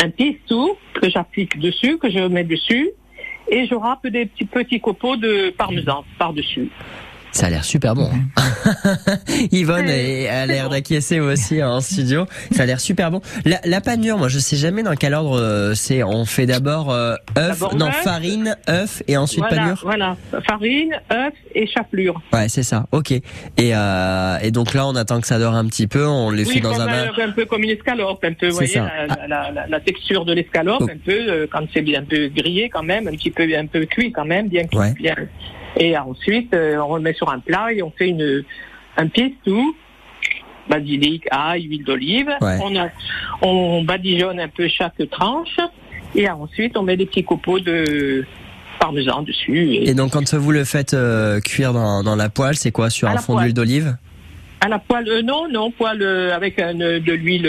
[0.00, 2.90] un pistou que j'applique dessus, que je mets dessus,
[3.50, 6.70] et je râpe des petits petits copeaux de parmesan par-dessus.
[7.38, 8.10] Ça a l'air super bon.
[8.36, 8.96] hein.
[9.52, 12.26] Yvonne a l'air d'acquiescer aussi en studio.
[12.50, 13.20] Ça a l'air super bon.
[13.44, 16.02] La, la panure, moi je sais jamais dans quel ordre euh, c'est.
[16.02, 19.80] On fait d'abord euh, œuf, D'abord non farine, œuf et ensuite voilà, panure.
[19.84, 20.16] Voilà,
[20.48, 22.20] farine, œuf et chapelure.
[22.32, 22.86] Ouais, c'est ça.
[22.90, 23.12] Ok.
[23.12, 23.22] Et,
[23.56, 26.04] euh, et donc là, on attend que ça dore un petit peu.
[26.08, 27.06] On les Oui, fait dans un bain.
[27.24, 30.32] un peu comme une escalope, un peu, vous voyez, la, la- la- la texture de
[30.32, 30.88] l'escalope, Oh.
[30.92, 33.66] un peu, euh, quand c'est bien un peu grillé quand même, un petit peu, un
[33.66, 34.76] peu cuit quand même, bien cuit.
[34.78, 34.92] Ouais.
[34.98, 35.14] bien.
[35.78, 38.42] Et ensuite, euh, on remet sur un plat et on fait une,
[38.96, 39.76] un pistou,
[40.68, 42.28] basilic, ail, huile d'olive.
[42.40, 42.58] Ouais.
[42.62, 42.88] On, a-
[43.42, 45.56] on badigeonne un peu chaque tranche
[46.14, 48.24] et ensuite on met des petits copeaux de
[48.80, 49.66] parmesan dessus.
[49.74, 52.90] Et, Et donc quand vous le faites euh, cuire dans, dans la poêle, c'est quoi
[52.90, 53.96] sur À un fond d'huile d'olive?
[54.60, 57.48] À la poêle, euh, non, non, poêle euh, avec un, de l'huile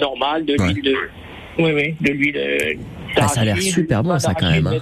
[0.00, 0.94] normale, de l'huile de,
[1.58, 2.78] oui, oui, de l'huile.
[3.16, 4.78] Ah, ça a l'air super bon, ça, quand même, hein.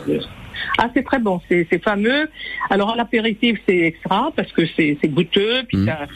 [0.78, 2.28] Ah, c'est très bon, c'est c'est fameux.
[2.70, 6.06] Alors à l'apéritif, c'est extra parce que c'est goûteux, puis ça,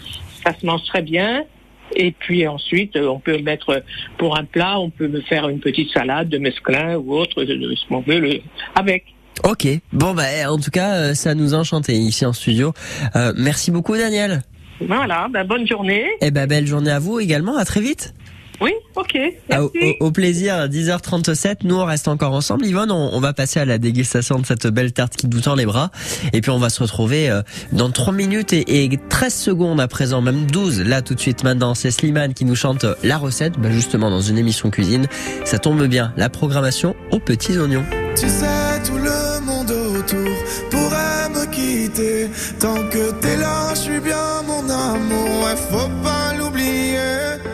[0.44, 1.44] ça se mange très bien.
[1.94, 3.82] Et puis ensuite, euh, on peut mettre
[4.18, 7.74] pour un plat, on peut me faire une petite salade de mesclun ou autre, de,
[7.74, 8.40] ce qu'on veut, le,
[8.74, 9.04] avec.
[9.44, 9.66] Ok.
[9.92, 12.72] Bon bah en tout cas, euh, ça nous a enchanté ici en studio.
[13.16, 14.42] Euh, merci beaucoup Daniel.
[14.80, 16.06] Voilà, ben, bonne journée.
[16.20, 17.56] Et ben belle journée à vous également.
[17.56, 18.14] À très vite.
[18.62, 19.18] Oui, ok.
[19.50, 19.60] Ah,
[19.98, 22.64] au, plaisir, 10h37, nous on reste encore ensemble.
[22.64, 25.56] Yvonne, on, on va passer à la dégustation de cette belle tarte qui nous tend
[25.56, 25.90] les bras.
[26.32, 29.88] Et puis on va se retrouver euh, dans 3 minutes et, et 13 secondes à
[29.88, 30.82] présent, même 12.
[30.82, 34.20] Là tout de suite maintenant, c'est Slimane qui nous chante la recette, bah, justement dans
[34.20, 35.08] une émission cuisine.
[35.44, 37.84] Ça tombe bien, la programmation aux petits oignons.
[38.14, 38.46] Tu sais,
[38.86, 40.36] tout le monde autour
[40.70, 42.28] pourrait me quitter.
[42.60, 45.44] Tant que t'es là, je suis bien mon amour.
[45.44, 46.98] Ouais, faut pas l'oublier.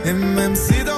[0.04, 0.97] Et même si dans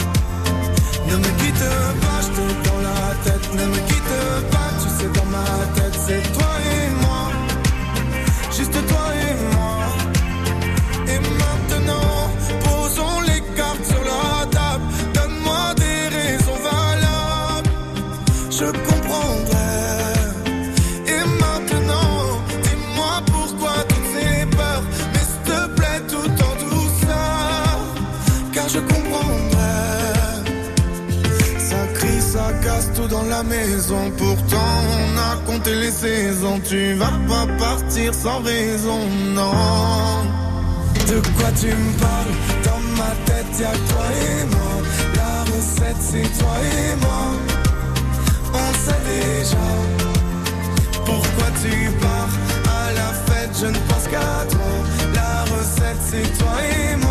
[1.11, 1.67] Ne me quitte
[2.03, 5.45] pas Je te dans la tête Ne me quitte pas Tu sais dans ma
[5.75, 7.23] tête c'est toi et moi
[8.51, 9.71] Juste toi et moi
[11.07, 12.29] et maintenant,
[12.63, 14.83] posons les cartes sur la table.
[15.13, 17.69] Donne-moi des raisons valables.
[18.49, 18.65] Je
[32.63, 34.11] casse tout dans la maison.
[34.17, 36.59] Pourtant, on a compté les saisons.
[36.67, 38.99] Tu vas pas partir sans raison,
[39.35, 39.51] non.
[41.07, 42.35] De quoi tu me parles?
[42.63, 44.73] Dans ma tête y'a toi et moi
[45.15, 47.23] La recette c'est toi et moi
[48.53, 49.67] On sait déjà
[51.05, 52.33] Pourquoi tu pars
[52.79, 54.71] À la fête je ne pense qu'à toi
[55.13, 57.10] La recette c'est toi et moi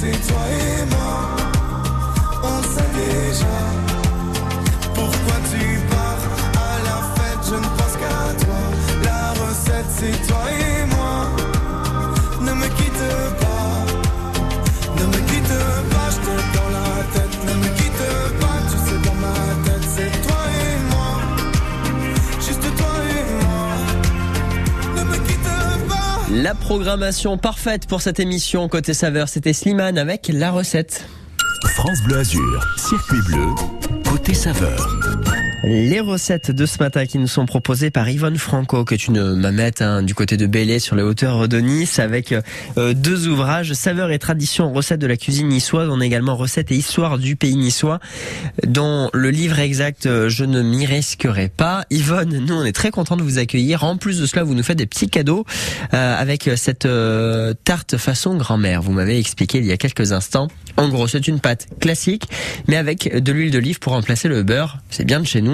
[0.00, 1.14] C'est toi et moi.
[2.42, 3.58] On sait déjà.
[4.94, 6.24] Pourquoi tu pars
[6.68, 8.62] à la fête Je ne pense qu'à toi.
[9.04, 10.39] La recette, c'est toi
[26.50, 31.06] La programmation parfaite pour cette émission côté saveur, c'était Slimane avec la recette.
[31.76, 33.46] France Bleu Azur, circuit bleu,
[34.10, 35.09] côté saveur.
[35.62, 39.34] Les recettes de ce matin qui nous sont proposées par Yvonne Franco, qui est une
[39.34, 43.74] mamette hein, du côté de Bélé sur les hauteurs de Nice, avec euh, deux ouvrages,
[43.74, 45.90] Saveurs et traditions, recettes de la cuisine niçoise.
[45.90, 48.00] On a également recettes et histoire du pays niçois,
[48.66, 51.84] dont le livre exact, euh, je ne m'y risquerai pas.
[51.90, 53.84] Yvonne, nous on est très content de vous accueillir.
[53.84, 55.44] En plus de cela, vous nous faites des petits cadeaux
[55.92, 58.80] euh, avec cette euh, tarte façon grand-mère.
[58.80, 60.48] Vous m'avez expliqué il y a quelques instants.
[60.78, 62.24] En gros, c'est une pâte classique,
[62.66, 64.78] mais avec de l'huile d'olive pour remplacer le beurre.
[64.88, 65.49] C'est bien de chez nous.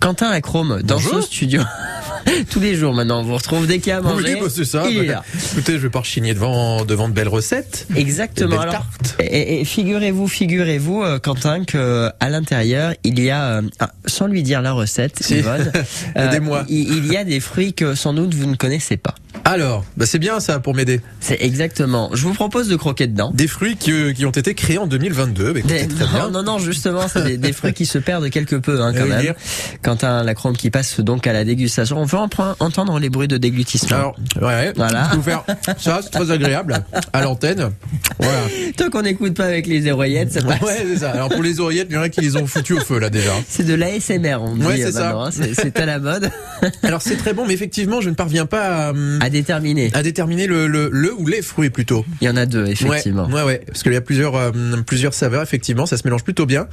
[0.00, 1.14] Quentin Lacrome, dans Bonjour.
[1.22, 1.60] ce studio.
[2.50, 4.34] Tous les jours maintenant, on vous retrouve dès qu'il y a à manger.
[4.34, 4.84] Oui, bah, c'est ça.
[4.90, 5.24] Il est Bah, là.
[5.52, 7.86] Écoutez, je vais pas rechigner devant, devant de belles recettes.
[7.94, 8.50] Exactement.
[8.50, 8.86] Des belles Alors,
[9.20, 14.26] et, et figurez-vous, figurez-vous, euh, Quentin, que à l'intérieur, il y a, euh, ah, sans
[14.26, 15.36] lui dire la recette, Si.
[15.36, 15.70] Yvonne,
[16.16, 19.14] euh, il, il y a des fruits que sans doute vous ne connaissez pas.
[19.44, 21.00] Alors, bah, c'est bien ça pour m'aider.
[21.20, 22.10] C'est exactement.
[22.12, 23.30] Je vous propose de croquer dedans.
[23.32, 25.52] Des fruits qui, euh, qui ont été créés en 2022.
[25.52, 26.24] Bah, écoutez, Des- très bien.
[26.24, 29.04] non, non, non, justement, c'est des, des fruits qui se perdent quelque peu, hein, quand
[29.04, 29.25] Oui, même.
[29.26, 29.34] Dire.
[29.82, 31.98] Quentin Lacrome qui passe donc à la dégustation.
[32.00, 33.96] On prendre- entendre les bruits de déglutissement.
[33.96, 35.10] Alors, ouais, Voilà.
[35.14, 35.44] vous faire
[35.78, 37.70] ça, c'est très agréable à l'antenne.
[38.18, 38.38] Voilà.
[38.76, 40.60] Tant qu'on n'écoute pas avec les oreillettes, ça passe.
[40.60, 41.10] Ouais, c'est ça.
[41.10, 43.10] Alors pour les oreillettes, il y en a qui les ont foutus au feu là
[43.10, 43.32] déjà.
[43.48, 45.30] C'est de l'ASMR, on dit Ouais, euh, c'est hein.
[45.54, 46.30] C'est à la mode.
[46.82, 49.90] Alors c'est très bon, mais effectivement, je ne parviens pas à, hum, À déterminer.
[49.94, 52.04] à déterminer le, le, le ou les fruits plutôt.
[52.20, 53.26] Il y en a deux, effectivement.
[53.26, 53.62] Ouais, ouais, ouais.
[53.66, 54.50] Parce qu'il y a plusieurs, euh,
[54.86, 56.66] plusieurs saveurs, effectivement, ça se mélange plutôt bien.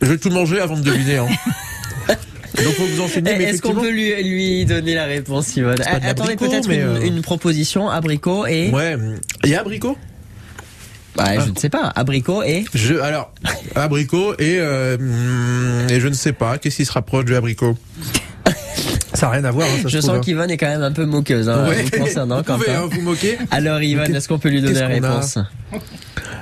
[0.00, 1.18] Je vais tout manger avant de deviner.
[1.18, 1.28] Hein.
[2.56, 5.64] Donc faut vous Eh, Est-ce qu'on peut lui, lui donner la réponse, de
[6.06, 8.70] Attendez peut-être une, euh, une proposition, abricot et...
[8.70, 8.96] Ouais,
[9.54, 9.96] a abricot?
[11.16, 12.64] Bah, Je ne sais pas, abricot et...
[12.74, 13.32] je, Alors,
[13.74, 17.76] abricot et, euh, et je ne sais pas, qu'est-ce qui se rapproche du abricot?
[19.14, 20.20] Ça n'a rien à voir, hein, ça Je sens hein.
[20.20, 21.82] qu'Yvonne est quand même un peu moqueuse hein, Ouais.
[21.82, 23.38] vous concernant, Vous pouvez, hein, vous moquer.
[23.50, 25.36] Alors Yvonne, est-ce qu'on peut lui donner la réponse?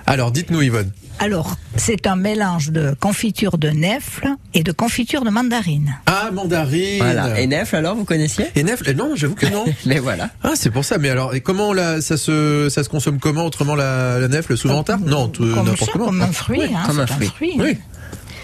[0.09, 0.91] Alors, dites-nous, Yvonne.
[1.19, 5.97] Alors, c'est un mélange de confiture de nèfles et de confiture de mandarine.
[6.07, 6.99] Ah, mandarine.
[7.03, 7.39] Voilà.
[7.41, 8.47] Et Nef, alors, vous connaissiez?
[8.55, 9.65] Et Nef, non, j'avoue que non.
[9.87, 10.31] Mais voilà.
[10.43, 10.97] Ah, c'est pour ça.
[10.97, 14.79] Mais alors, et comment la, ça se, ça se consomme comment autrement la, la souvent
[14.79, 15.03] en tarte?
[15.05, 16.07] Non, n'importe comment.
[16.07, 16.63] comme un fruit.
[16.75, 17.29] hein, comme un fruit.
[17.59, 17.63] hein.
[17.65, 17.77] Oui.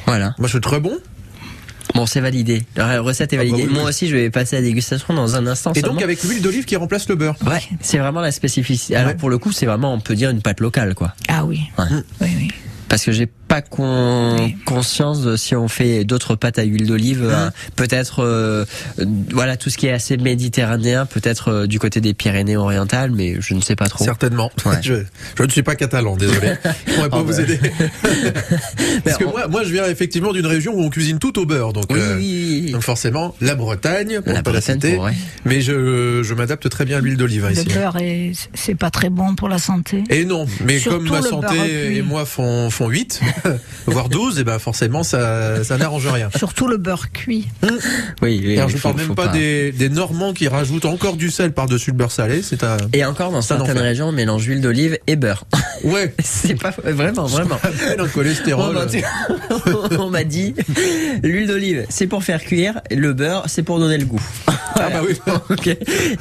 [0.07, 0.35] Voilà.
[0.39, 0.99] Moi, je suis très bon.
[1.95, 2.63] Bon, c'est validé.
[2.77, 3.69] La recette est Ah bah validée.
[3.69, 3.89] oui, Moi oui.
[3.89, 5.95] aussi, je vais passer à la dégustation dans un instant Et seulement.
[5.95, 7.37] donc avec l'huile d'olive qui remplace le beurre.
[7.47, 8.97] Ouais, c'est vraiment la spécificité.
[8.97, 9.17] Alors Ouais.
[9.17, 11.15] pour le coup, c'est vraiment, on peut dire une pâte locale, quoi.
[11.29, 11.61] Ah oui.
[11.79, 11.85] Ouais.
[12.21, 12.49] Oui, oui.
[12.89, 17.23] Parce que j'ai pas con- conscience de si on fait d'autres pâtes à huile d'olive,
[17.25, 18.65] euh, peut-être euh,
[19.31, 23.55] voilà tout ce qui est assez méditerranéen, peut-être euh, du côté des Pyrénées-Orientales, mais je
[23.55, 24.05] ne sais pas trop.
[24.05, 24.51] Certainement.
[24.65, 24.77] Ouais.
[24.83, 24.95] Je,
[25.37, 26.53] je ne suis pas catalan, désolé.
[26.87, 27.59] Je pourrais pas Oh, vous aider.
[29.05, 31.45] Parce que on- moi, moi, je viens effectivement d'une région où on cuisine tout au
[31.45, 32.73] beurre, donc, Oui, euh, oui, oui.
[32.73, 34.95] donc forcément la Bretagne, pour La pas la Bretagne, citer.
[34.95, 35.13] pour- ouais.
[35.45, 37.67] Mais je, je m'adapte très bien à l'huile d'olive hein, Le ici.
[37.69, 40.03] beurre, est- c'est pas très bon pour la santé.
[40.09, 43.21] Et non, mais Surtout comme ma le santé beurre et moi font, font 8,
[43.87, 46.29] voire 12, et ben forcément ça, ça n'arrange rien.
[46.37, 47.47] Surtout le beurre cuit.
[48.23, 51.17] Oui, oui, Et alors, je faut- parle même pas, Des, des Normands qui rajoutent encore
[51.17, 52.77] du sel par-dessus le beurre salé, c'est un...
[52.93, 53.83] Et encore dans certaines enfer.
[53.83, 55.45] régions, on mélange huile d'olive et beurre.
[55.85, 57.59] Ouais, c'est pas vraiment, vraiment.
[57.99, 58.75] Bon, cholestérol.
[59.99, 60.55] on m'a dit
[61.23, 64.23] l'huile d'olive c'est pour faire cuire, le beurre c'est pour donner le goût.
[64.47, 65.15] Ah bah oui.
[65.51, 65.67] Ok.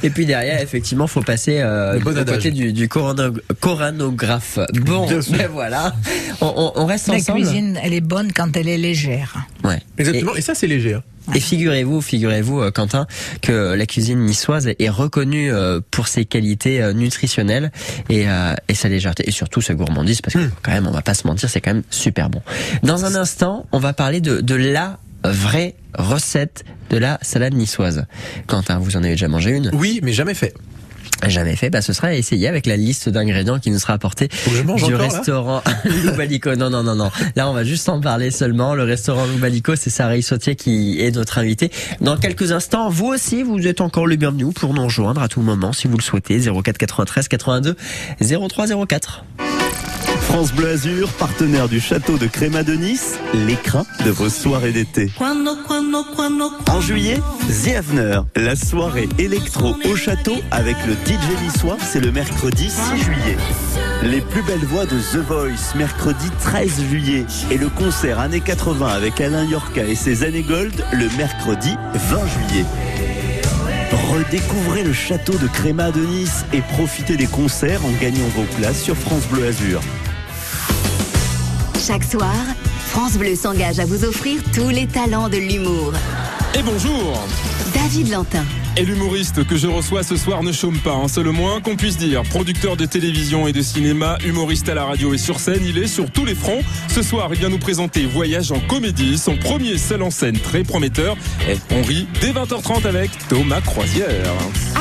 [0.02, 4.58] Et puis derrière effectivement faut passer euh, Le bon du côté du, du corano- coranographe.
[4.82, 5.36] Bon, Bien sûr.
[5.36, 5.94] ben voilà,
[6.42, 7.40] on, on- on reste La ensemble.
[7.40, 9.46] cuisine, elle est bonne quand elle est légère.
[9.64, 9.80] Ouais.
[9.98, 10.94] Exactement, et, ça c'est léger.
[10.94, 11.02] hein.
[11.34, 13.06] Et figurez-vous, figurez-vous, euh, Quentin,
[13.40, 17.72] que la cuisine niçoise est reconnue euh, pour ses qualités euh, nutritionnelles
[18.10, 18.26] et,
[18.68, 20.50] et sa légèreté, et surtout sa gourmandise, parce que Hmm.
[20.62, 22.42] quand même, on va pas se mentir, c'est quand même super bon.
[22.82, 28.04] Dans un instant, on va parler de, de la vraie recette de la salade niçoise.
[28.46, 29.70] Quentin, vous en avez déjà mangé une?
[29.72, 30.52] Oui, mais jamais fait.
[31.28, 34.28] Jamais fait, bah ce sera à essayer avec la liste d'ingrédients qui nous sera apportée
[34.28, 35.62] du encore, restaurant
[36.04, 36.54] Loubalico.
[36.56, 37.10] Non, non, non, non.
[37.36, 38.74] Là, on va juste en parler seulement.
[38.74, 41.70] Le restaurant Loubalico, c'est Sarah Sautier qui est notre invité.
[42.00, 45.42] Dans quelques instants, vous aussi, vous êtes encore le bienvenu pour nous rejoindre à tout
[45.42, 46.40] moment si vous le souhaitez.
[46.40, 47.76] 04 93 82
[48.20, 49.24] 03 04.
[50.20, 55.10] France Bleu Azur, partenaire du château de Créma de Nice, l'écrin de vos soirées d'été.
[56.68, 62.12] En juillet, The Avener, la soirée électro au château avec le DJ niçois, c'est le
[62.12, 63.36] mercredi 6 juillet.
[64.02, 67.26] Les plus belles voix de The Voice, mercredi 13 juillet.
[67.50, 72.18] Et le concert années 80 avec Alain Yorka et ses années gold, le mercredi 20
[72.26, 72.64] juillet.
[73.94, 78.82] Redécouvrez le château de Créma de Nice et profitez des concerts en gagnant vos places
[78.82, 79.80] sur France Bleu Azur.
[81.78, 82.34] Chaque soir,
[82.88, 85.92] France Bleu s'engage à vous offrir tous les talents de l'humour.
[86.58, 87.24] Et bonjour
[87.72, 88.44] David Lantin,
[88.76, 91.76] Et l'humoriste que je reçois ce soir ne chôme pas, hein, c'est le moins qu'on
[91.76, 92.24] puisse dire.
[92.24, 95.86] Producteur de télévision et de cinéma, humoriste à la radio et sur scène, il est
[95.86, 96.60] sur tous les fronts.
[96.88, 100.64] Ce soir, il vient nous présenter Voyage en comédie, son premier seul en scène très
[100.64, 101.16] prometteur.
[101.48, 104.08] Et on rit dès 20h30 avec Thomas Croisière.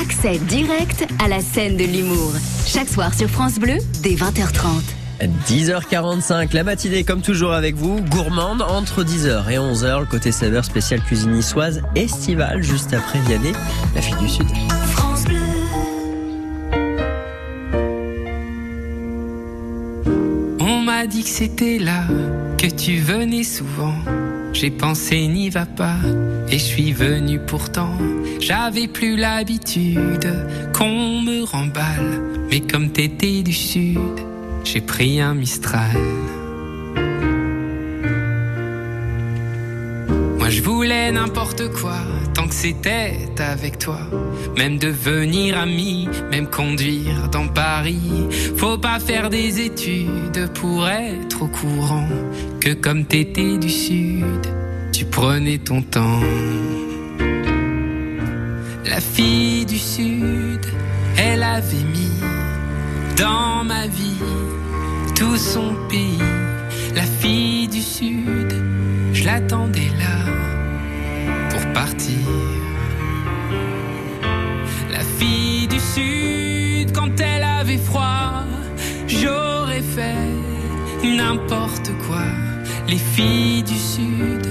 [0.02, 2.34] accès direct à la scène de l'humour.
[2.66, 5.03] Chaque soir sur France Bleu, dès 20h30.
[5.22, 10.66] 10h45, la matinée comme toujours avec vous, gourmande entre 10h et 11h, le côté saveur
[10.66, 13.54] spécial cuisine niçoise estivale juste après Vianney,
[13.96, 14.48] la fille du Sud.
[20.60, 22.04] On m'a dit que c'était là,
[22.58, 23.96] que tu venais souvent.
[24.54, 25.98] J'ai pensé n'y va pas,
[26.48, 27.98] et je suis venu pourtant.
[28.40, 30.32] J'avais plus l'habitude
[30.78, 33.98] qu'on me remballe, mais comme t'étais du sud,
[34.64, 35.98] j'ai pris un Mistral.
[40.40, 41.98] Moi je voulais n'importe quoi,
[42.34, 44.00] tant que c'était avec toi.
[44.58, 48.28] Même devenir ami, même conduire dans Paris.
[48.58, 52.10] Faut pas faire des études pour être au courant
[52.60, 54.46] que comme t'étais du sud,
[54.92, 56.20] tu prenais ton temps.
[58.86, 60.66] La fille du sud,
[61.18, 62.03] elle avait mis
[63.18, 64.24] dans ma vie
[65.16, 66.20] tout son pays.
[66.96, 68.52] La fille du sud,
[69.14, 70.18] je l'attendais là
[71.50, 72.18] pour partir.
[74.92, 78.44] La fille du sud, quand elle avait froid,
[79.08, 80.28] j'aurais fait
[81.04, 82.26] n'importe quoi.
[82.88, 84.46] Les filles du sud,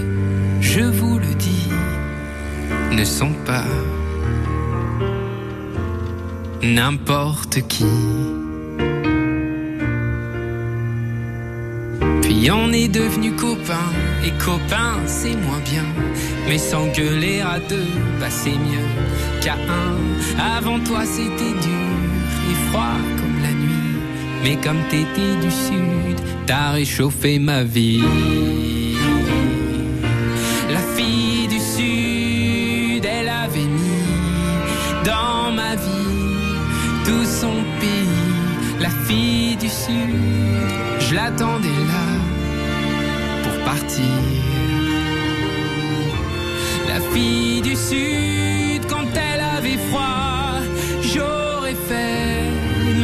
[0.60, 1.68] je vous le dis,
[2.92, 3.64] ne sont pas
[6.62, 8.41] n'importe qui.
[12.42, 13.92] Puis on est devenu copains,
[14.26, 15.84] et copains c'est moins bien.
[16.48, 17.86] Mais s'engueuler à deux,
[18.18, 18.88] bah c'est mieux
[19.40, 20.56] qu'à un.
[20.58, 21.92] Avant toi c'était dur
[22.50, 23.94] et froid comme la nuit.
[24.42, 28.02] Mais comme t'étais du sud, t'as réchauffé ma vie.
[30.68, 36.56] La fille du sud, elle avait mis dans ma vie
[37.04, 38.80] tout son pays.
[38.80, 40.10] La fille du sud,
[40.98, 42.11] je l'attendais là
[46.88, 50.60] La fille du sud, quand elle avait froid,
[51.02, 52.50] j'aurais fait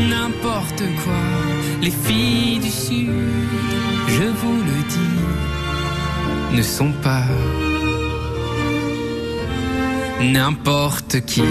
[0.08, 1.24] n'importe quoi.
[1.82, 3.10] Les filles du sud,
[4.08, 7.24] je vous le dis, ne sont pas
[10.20, 11.42] n'importe qui.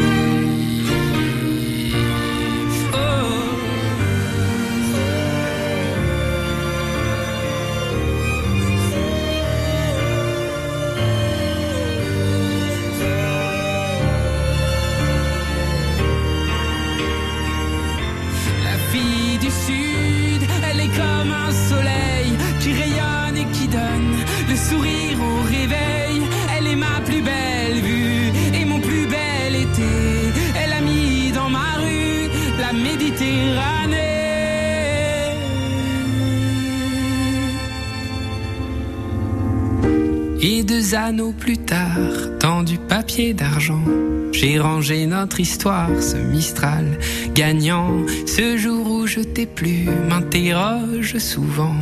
[40.94, 43.84] Anneaux plus tard, dans du papier d'argent,
[44.32, 47.00] j'ai rangé notre histoire, ce Mistral
[47.34, 47.92] gagnant.
[48.26, 51.76] Ce jour où je t'ai plu, m'interroge souvent,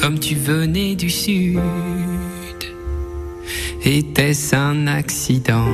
[0.00, 1.60] comme tu venais du sud.
[3.84, 5.68] Était-ce un accident?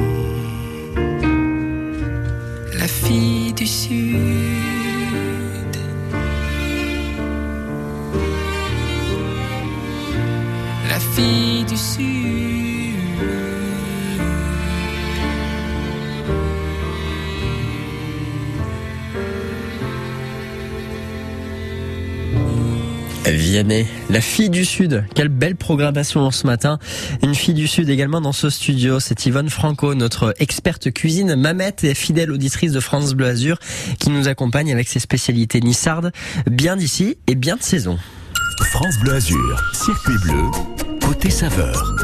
[2.79, 4.17] La fille du sud.
[10.89, 12.18] La fille du sud.
[24.09, 25.05] La fille du Sud.
[25.17, 26.79] Quelle belle programmation ce matin.
[27.25, 29.01] Une fille du Sud également dans ce studio.
[29.01, 33.59] C'est Yvonne Franco, notre experte cuisine, mamette et fidèle auditrice de France Bleu Azur,
[33.99, 36.13] qui nous accompagne avec ses spécialités nissardes,
[36.49, 37.99] bien d'ici et bien de saison.
[38.71, 40.43] France Bleu Azur, circuit bleu,
[41.05, 41.98] côté saveur.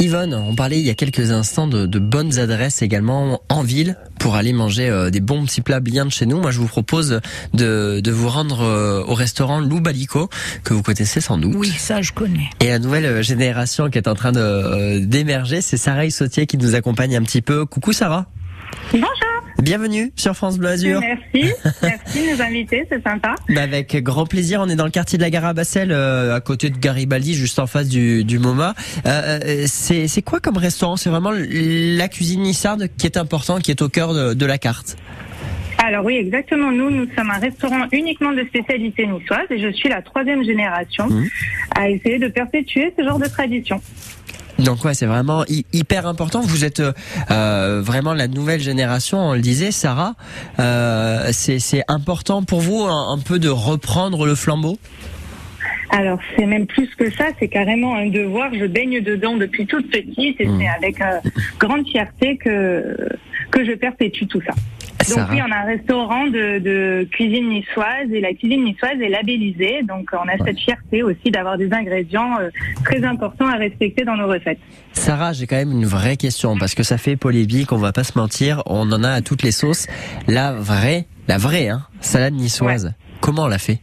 [0.00, 3.96] Yvonne, on parlait il y a quelques instants de, de bonnes adresses également en ville
[4.20, 6.40] pour aller manger euh, des bons petits plats bien de chez nous.
[6.40, 7.20] Moi, je vous propose
[7.52, 10.28] de, de vous rendre euh, au restaurant Lou Balico,
[10.62, 11.54] que vous connaissez sans doute.
[11.56, 12.48] Oui, ça je connais.
[12.60, 16.46] Et la nouvelle euh, génération qui est en train de euh, d'émerger, c'est Sarah Sautier
[16.46, 17.66] qui nous accompagne un petit peu.
[17.66, 18.26] Coucou Sarah.
[18.92, 19.08] Bonjour.
[19.62, 21.00] Bienvenue sur France Bleu Azur.
[21.00, 21.52] Merci,
[21.82, 23.34] merci de nous inviter, c'est sympa.
[23.48, 26.34] Bah, avec grand plaisir, on est dans le quartier de la Gare à Bassel, euh,
[26.36, 28.74] à côté de Garibaldi, juste en face du, du MoMA.
[29.06, 30.96] Euh, euh, c'est c'est quoi comme restaurant?
[30.96, 34.58] C'est vraiment la cuisine nissarde qui est important, qui est au cœur de, de la
[34.58, 34.96] carte.
[35.78, 36.70] Alors oui, exactement.
[36.72, 41.06] Nous, nous sommes un restaurant uniquement de spécialité niçoise et je suis la troisième génération
[41.08, 41.24] Mmh.
[41.76, 43.80] à essayer de perpétuer ce genre de tradition.
[44.58, 46.40] Donc ouais, c'est vraiment hy- hyper important.
[46.40, 46.92] Vous êtes euh,
[47.30, 50.14] euh, vraiment la nouvelle génération, on le disait, Sarah.
[50.58, 54.78] Euh, c'est c'est important pour vous un, un peu de reprendre le flambeau?
[55.90, 58.50] Alors c'est même plus que ça, c'est carrément un devoir.
[58.52, 60.58] Je baigne dedans depuis toute petite et Mmh.
[60.60, 61.20] c'est avec euh,
[61.58, 62.94] grande fierté que
[63.50, 64.52] que je perpétue tout ça.
[65.08, 69.08] Donc oui, on a un restaurant de, de cuisine niçoise et la cuisine niçoise est
[69.08, 69.82] labellisée.
[69.82, 72.50] Donc on a cette fierté aussi d'avoir des ingrédients euh,
[72.84, 74.58] très importants à respecter dans nos recettes.
[74.92, 78.04] Sarah, j'ai quand même une vraie question parce que ça fait polémique, on va pas
[78.04, 79.86] se mentir, on en a à toutes les sauces.
[80.26, 82.94] La vraie, la vraie, hein, salade niçoise.
[83.20, 83.78] Comment on l'a fait?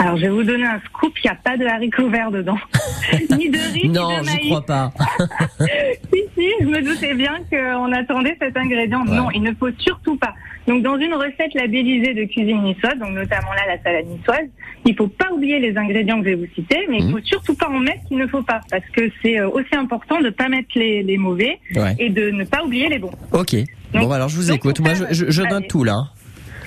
[0.00, 2.58] Alors je vais vous donner un scoop, il n'y a pas de haricots verts dedans.
[3.36, 4.46] ni de riz, ni Non, de j'y maïs.
[4.46, 4.92] crois pas.
[6.12, 9.02] si, si, je me doutais bien qu'on attendait cet ingrédient.
[9.06, 9.16] Ouais.
[9.16, 10.32] Non, il ne faut surtout pas.
[10.66, 14.46] Donc, dans une recette labellisée de cuisine niçoise, donc notamment là la salade niçoise,
[14.86, 17.12] il faut pas oublier les ingrédients que je vais vous citer, mais il Mhm.
[17.12, 20.20] faut surtout pas en mettre qu'il ne faut pas, parce que c'est euh, aussi important
[20.20, 21.94] de pas mettre les, les mauvais Ouais.
[21.98, 23.10] et de ne pas oublier les bons.
[23.32, 23.56] Ok.
[23.92, 24.78] Bon, bah alors je vous écoute.
[24.80, 26.04] Moi, je, je, je note tout là.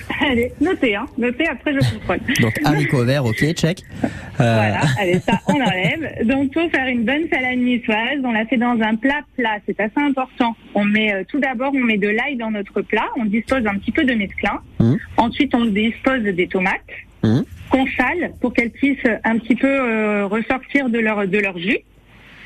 [0.20, 2.18] Allez, notez, hein, notez, après je contrôle.
[2.40, 3.78] Donc haricots verts, ok, check.
[4.02, 6.26] Euh, Voilà, allez, ça, on enlève.
[6.26, 9.56] Donc, pour faire une bonne salade niçoise, on la fait dans un plat plat.
[9.66, 10.54] C'est assez important.
[10.74, 13.06] On met, euh, tout d'abord, on met de l'ail dans notre plat.
[13.16, 14.60] On dispose un petit peu de mesclun.
[14.80, 14.98] Mhm.
[15.16, 16.80] Ensuite, on dispose des tomates
[17.22, 17.44] Mhm.
[17.70, 21.78] qu'on sale pour qu'elles puissent un petit peu euh, ressortir de leur, de leur jus.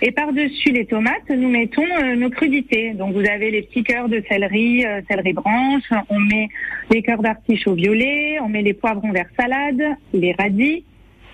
[0.00, 2.92] Et par-dessus les tomates, nous mettons euh, nos crudités.
[2.94, 6.48] Donc vous avez les petits cœurs de céleri, euh, céleri branche, on met
[6.90, 9.82] les cœurs d'artichaut violet, on met les poivrons vert salade,
[10.12, 10.84] les radis,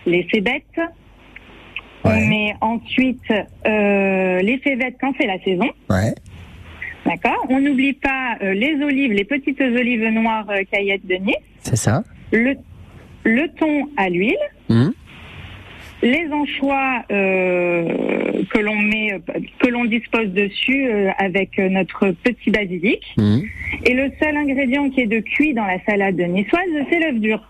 [0.06, 0.80] les cébettes.
[2.06, 3.22] On met ensuite
[3.66, 5.70] euh, les févettes quand c'est la saison.
[5.90, 6.14] Ouais.
[7.06, 11.36] D'accord On n'oublie pas euh, les olives, les petites olives noires euh, caillettes de Nice,
[11.60, 12.02] C'est ça.
[12.32, 12.54] le,
[13.24, 14.36] le thon à l'huile,
[14.70, 14.94] Mhm.
[16.04, 19.20] Les anchois euh, que l'on met,
[19.58, 23.02] que l'on dispose dessus euh, avec notre petit basilic.
[23.16, 23.42] Mhm.
[23.86, 27.40] Et le seul ingrédient qui est de cuit dans la salade niçoise, c'est l'œuf dur.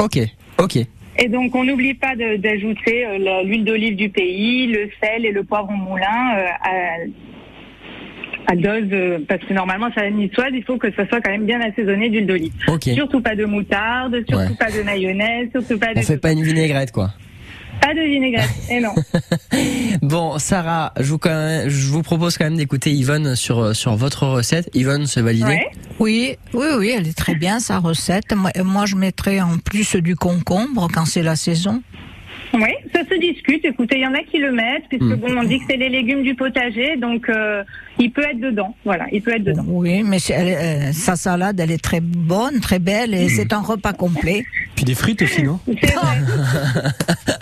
[0.00, 0.18] Ok,
[0.58, 0.76] ok.
[1.18, 5.42] Et donc, on n'oublie pas d'ajouter euh, l'huile d'olive du pays, le sel et le
[5.42, 11.08] poivron moulin euh, à, à dose, parce que normalement, salade niçoise, il faut que ça
[11.08, 12.52] soit quand même bien assaisonné d'huile d'olive.
[12.68, 12.82] Ok.
[12.94, 14.56] Surtout pas de moutarde, surtout Ouais.
[14.58, 17.08] pas de mayonnaise, surtout pas de, On fait pas une vinaigrette quoi.
[17.80, 18.50] Pas de vinaigrette.
[18.70, 18.94] Et non.
[20.02, 23.72] Bon, Sarah, je vous, quand même- je vous propose quand même d'écouter Yvonne sur, euh,
[23.74, 24.68] sur votre recette.
[24.74, 25.60] Yvonne, c'est validé
[25.98, 28.32] Oui, oui, oui, elle est très bien sa recette.
[28.34, 31.82] Moi, moi, je mettrais en plus du concombre quand c'est la saison.
[32.54, 33.64] Oui, ça se discute.
[33.64, 35.16] Écoutez, il y en a qui le mettent, puisque Mm.
[35.16, 37.62] bon, on dit que c'est les légumes du potager, donc euh,
[37.98, 38.74] il peut être dedans.
[38.84, 39.64] Voilà, il peut être dedans.
[39.66, 43.92] Oui, mais euh, sa salade, elle est très bonne, très belle, et c'est un repas
[43.92, 44.44] complet.
[44.74, 45.58] Puis des frites aussi, non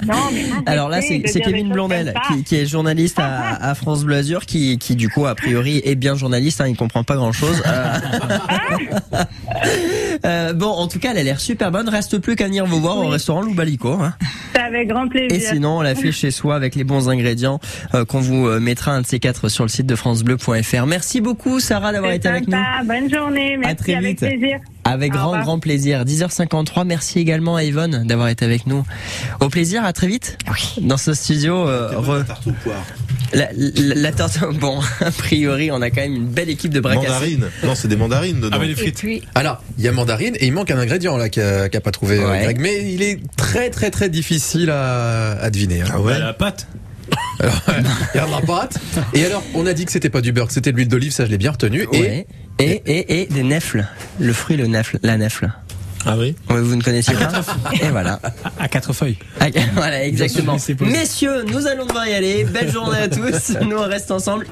[0.07, 2.35] Non, mais Alors là, c'est Kevin Blondel ça.
[2.35, 5.81] qui, qui est journaliste à, à France Bleu Azur, qui, qui du coup a priori
[5.85, 6.61] est bien journaliste.
[6.61, 7.63] Hein, il comprend pas grand chose.
[10.55, 11.89] bon, en tout cas, elle a l'air super bonne.
[11.89, 13.93] Reste plus qu'à venir vous voir au restaurant Lou Balico.
[13.93, 14.15] Hein.
[14.55, 15.33] C'est avec grand plaisir.
[15.37, 17.61] Et sinon, on l'a fait chez soi avec les bons ingrédients
[17.95, 20.87] euh, qu'on vous euh, mettra un de ces quatre sur le site de francebleu.fr.
[20.87, 22.57] Merci beaucoup, Sarah, d'avoir été avec nous.
[22.87, 23.57] Bonne journée.
[23.57, 24.31] Merci, très avec vite.
[24.31, 24.59] plaisir.
[24.87, 25.45] Avec Au grand, revoir.
[25.45, 26.05] grand plaisir.
[26.05, 26.85] 10h53.
[26.87, 28.85] Merci également à Yvonne d'avoir été avec nous.
[29.41, 30.37] Au plaisir, à très vite.
[30.81, 31.67] Dans ce studio.
[31.69, 32.23] euh, re-
[33.33, 36.81] La, la, la tarte, bon, a priori, on a quand même une belle équipe de
[36.81, 37.09] bras cassés.
[37.09, 37.47] Mandarine.
[37.65, 38.57] Non, c'est des mandarines dedans.
[38.57, 39.03] Ah, mais les frites.
[39.35, 42.19] Alors, il y a mandarine et il manque un ingrédient là qu'a qu'a pas trouvé
[42.19, 42.43] euh, Ouais.
[42.45, 45.83] Greg, mais il est très très très difficile à, à deviner.
[45.83, 45.87] hein.
[45.93, 46.67] Ah ouais La pâte
[47.41, 47.61] Alors,
[48.15, 48.79] il y a de la pâte.
[49.13, 51.13] Et alors, on a dit que c'était pas du beurre, que c'était de l'huile d'olive,
[51.13, 51.87] ça je l'ai bien retenu.
[51.93, 52.27] Et Ouais.
[52.61, 53.85] Et, et, et des nefles.
[54.21, 55.51] Le fruit, le nefle, la nefle.
[56.07, 57.31] Ah oui Vous ne connaissiez pas
[57.81, 58.21] Et voilà.
[58.61, 59.17] À quatre feuilles.
[59.41, 60.57] Ah, Voilà, exactement.
[60.83, 62.45] Messieurs, nous allons devoir y aller.
[62.45, 63.57] Belle journée à tous.
[63.63, 64.47] Nous, on reste ensemble.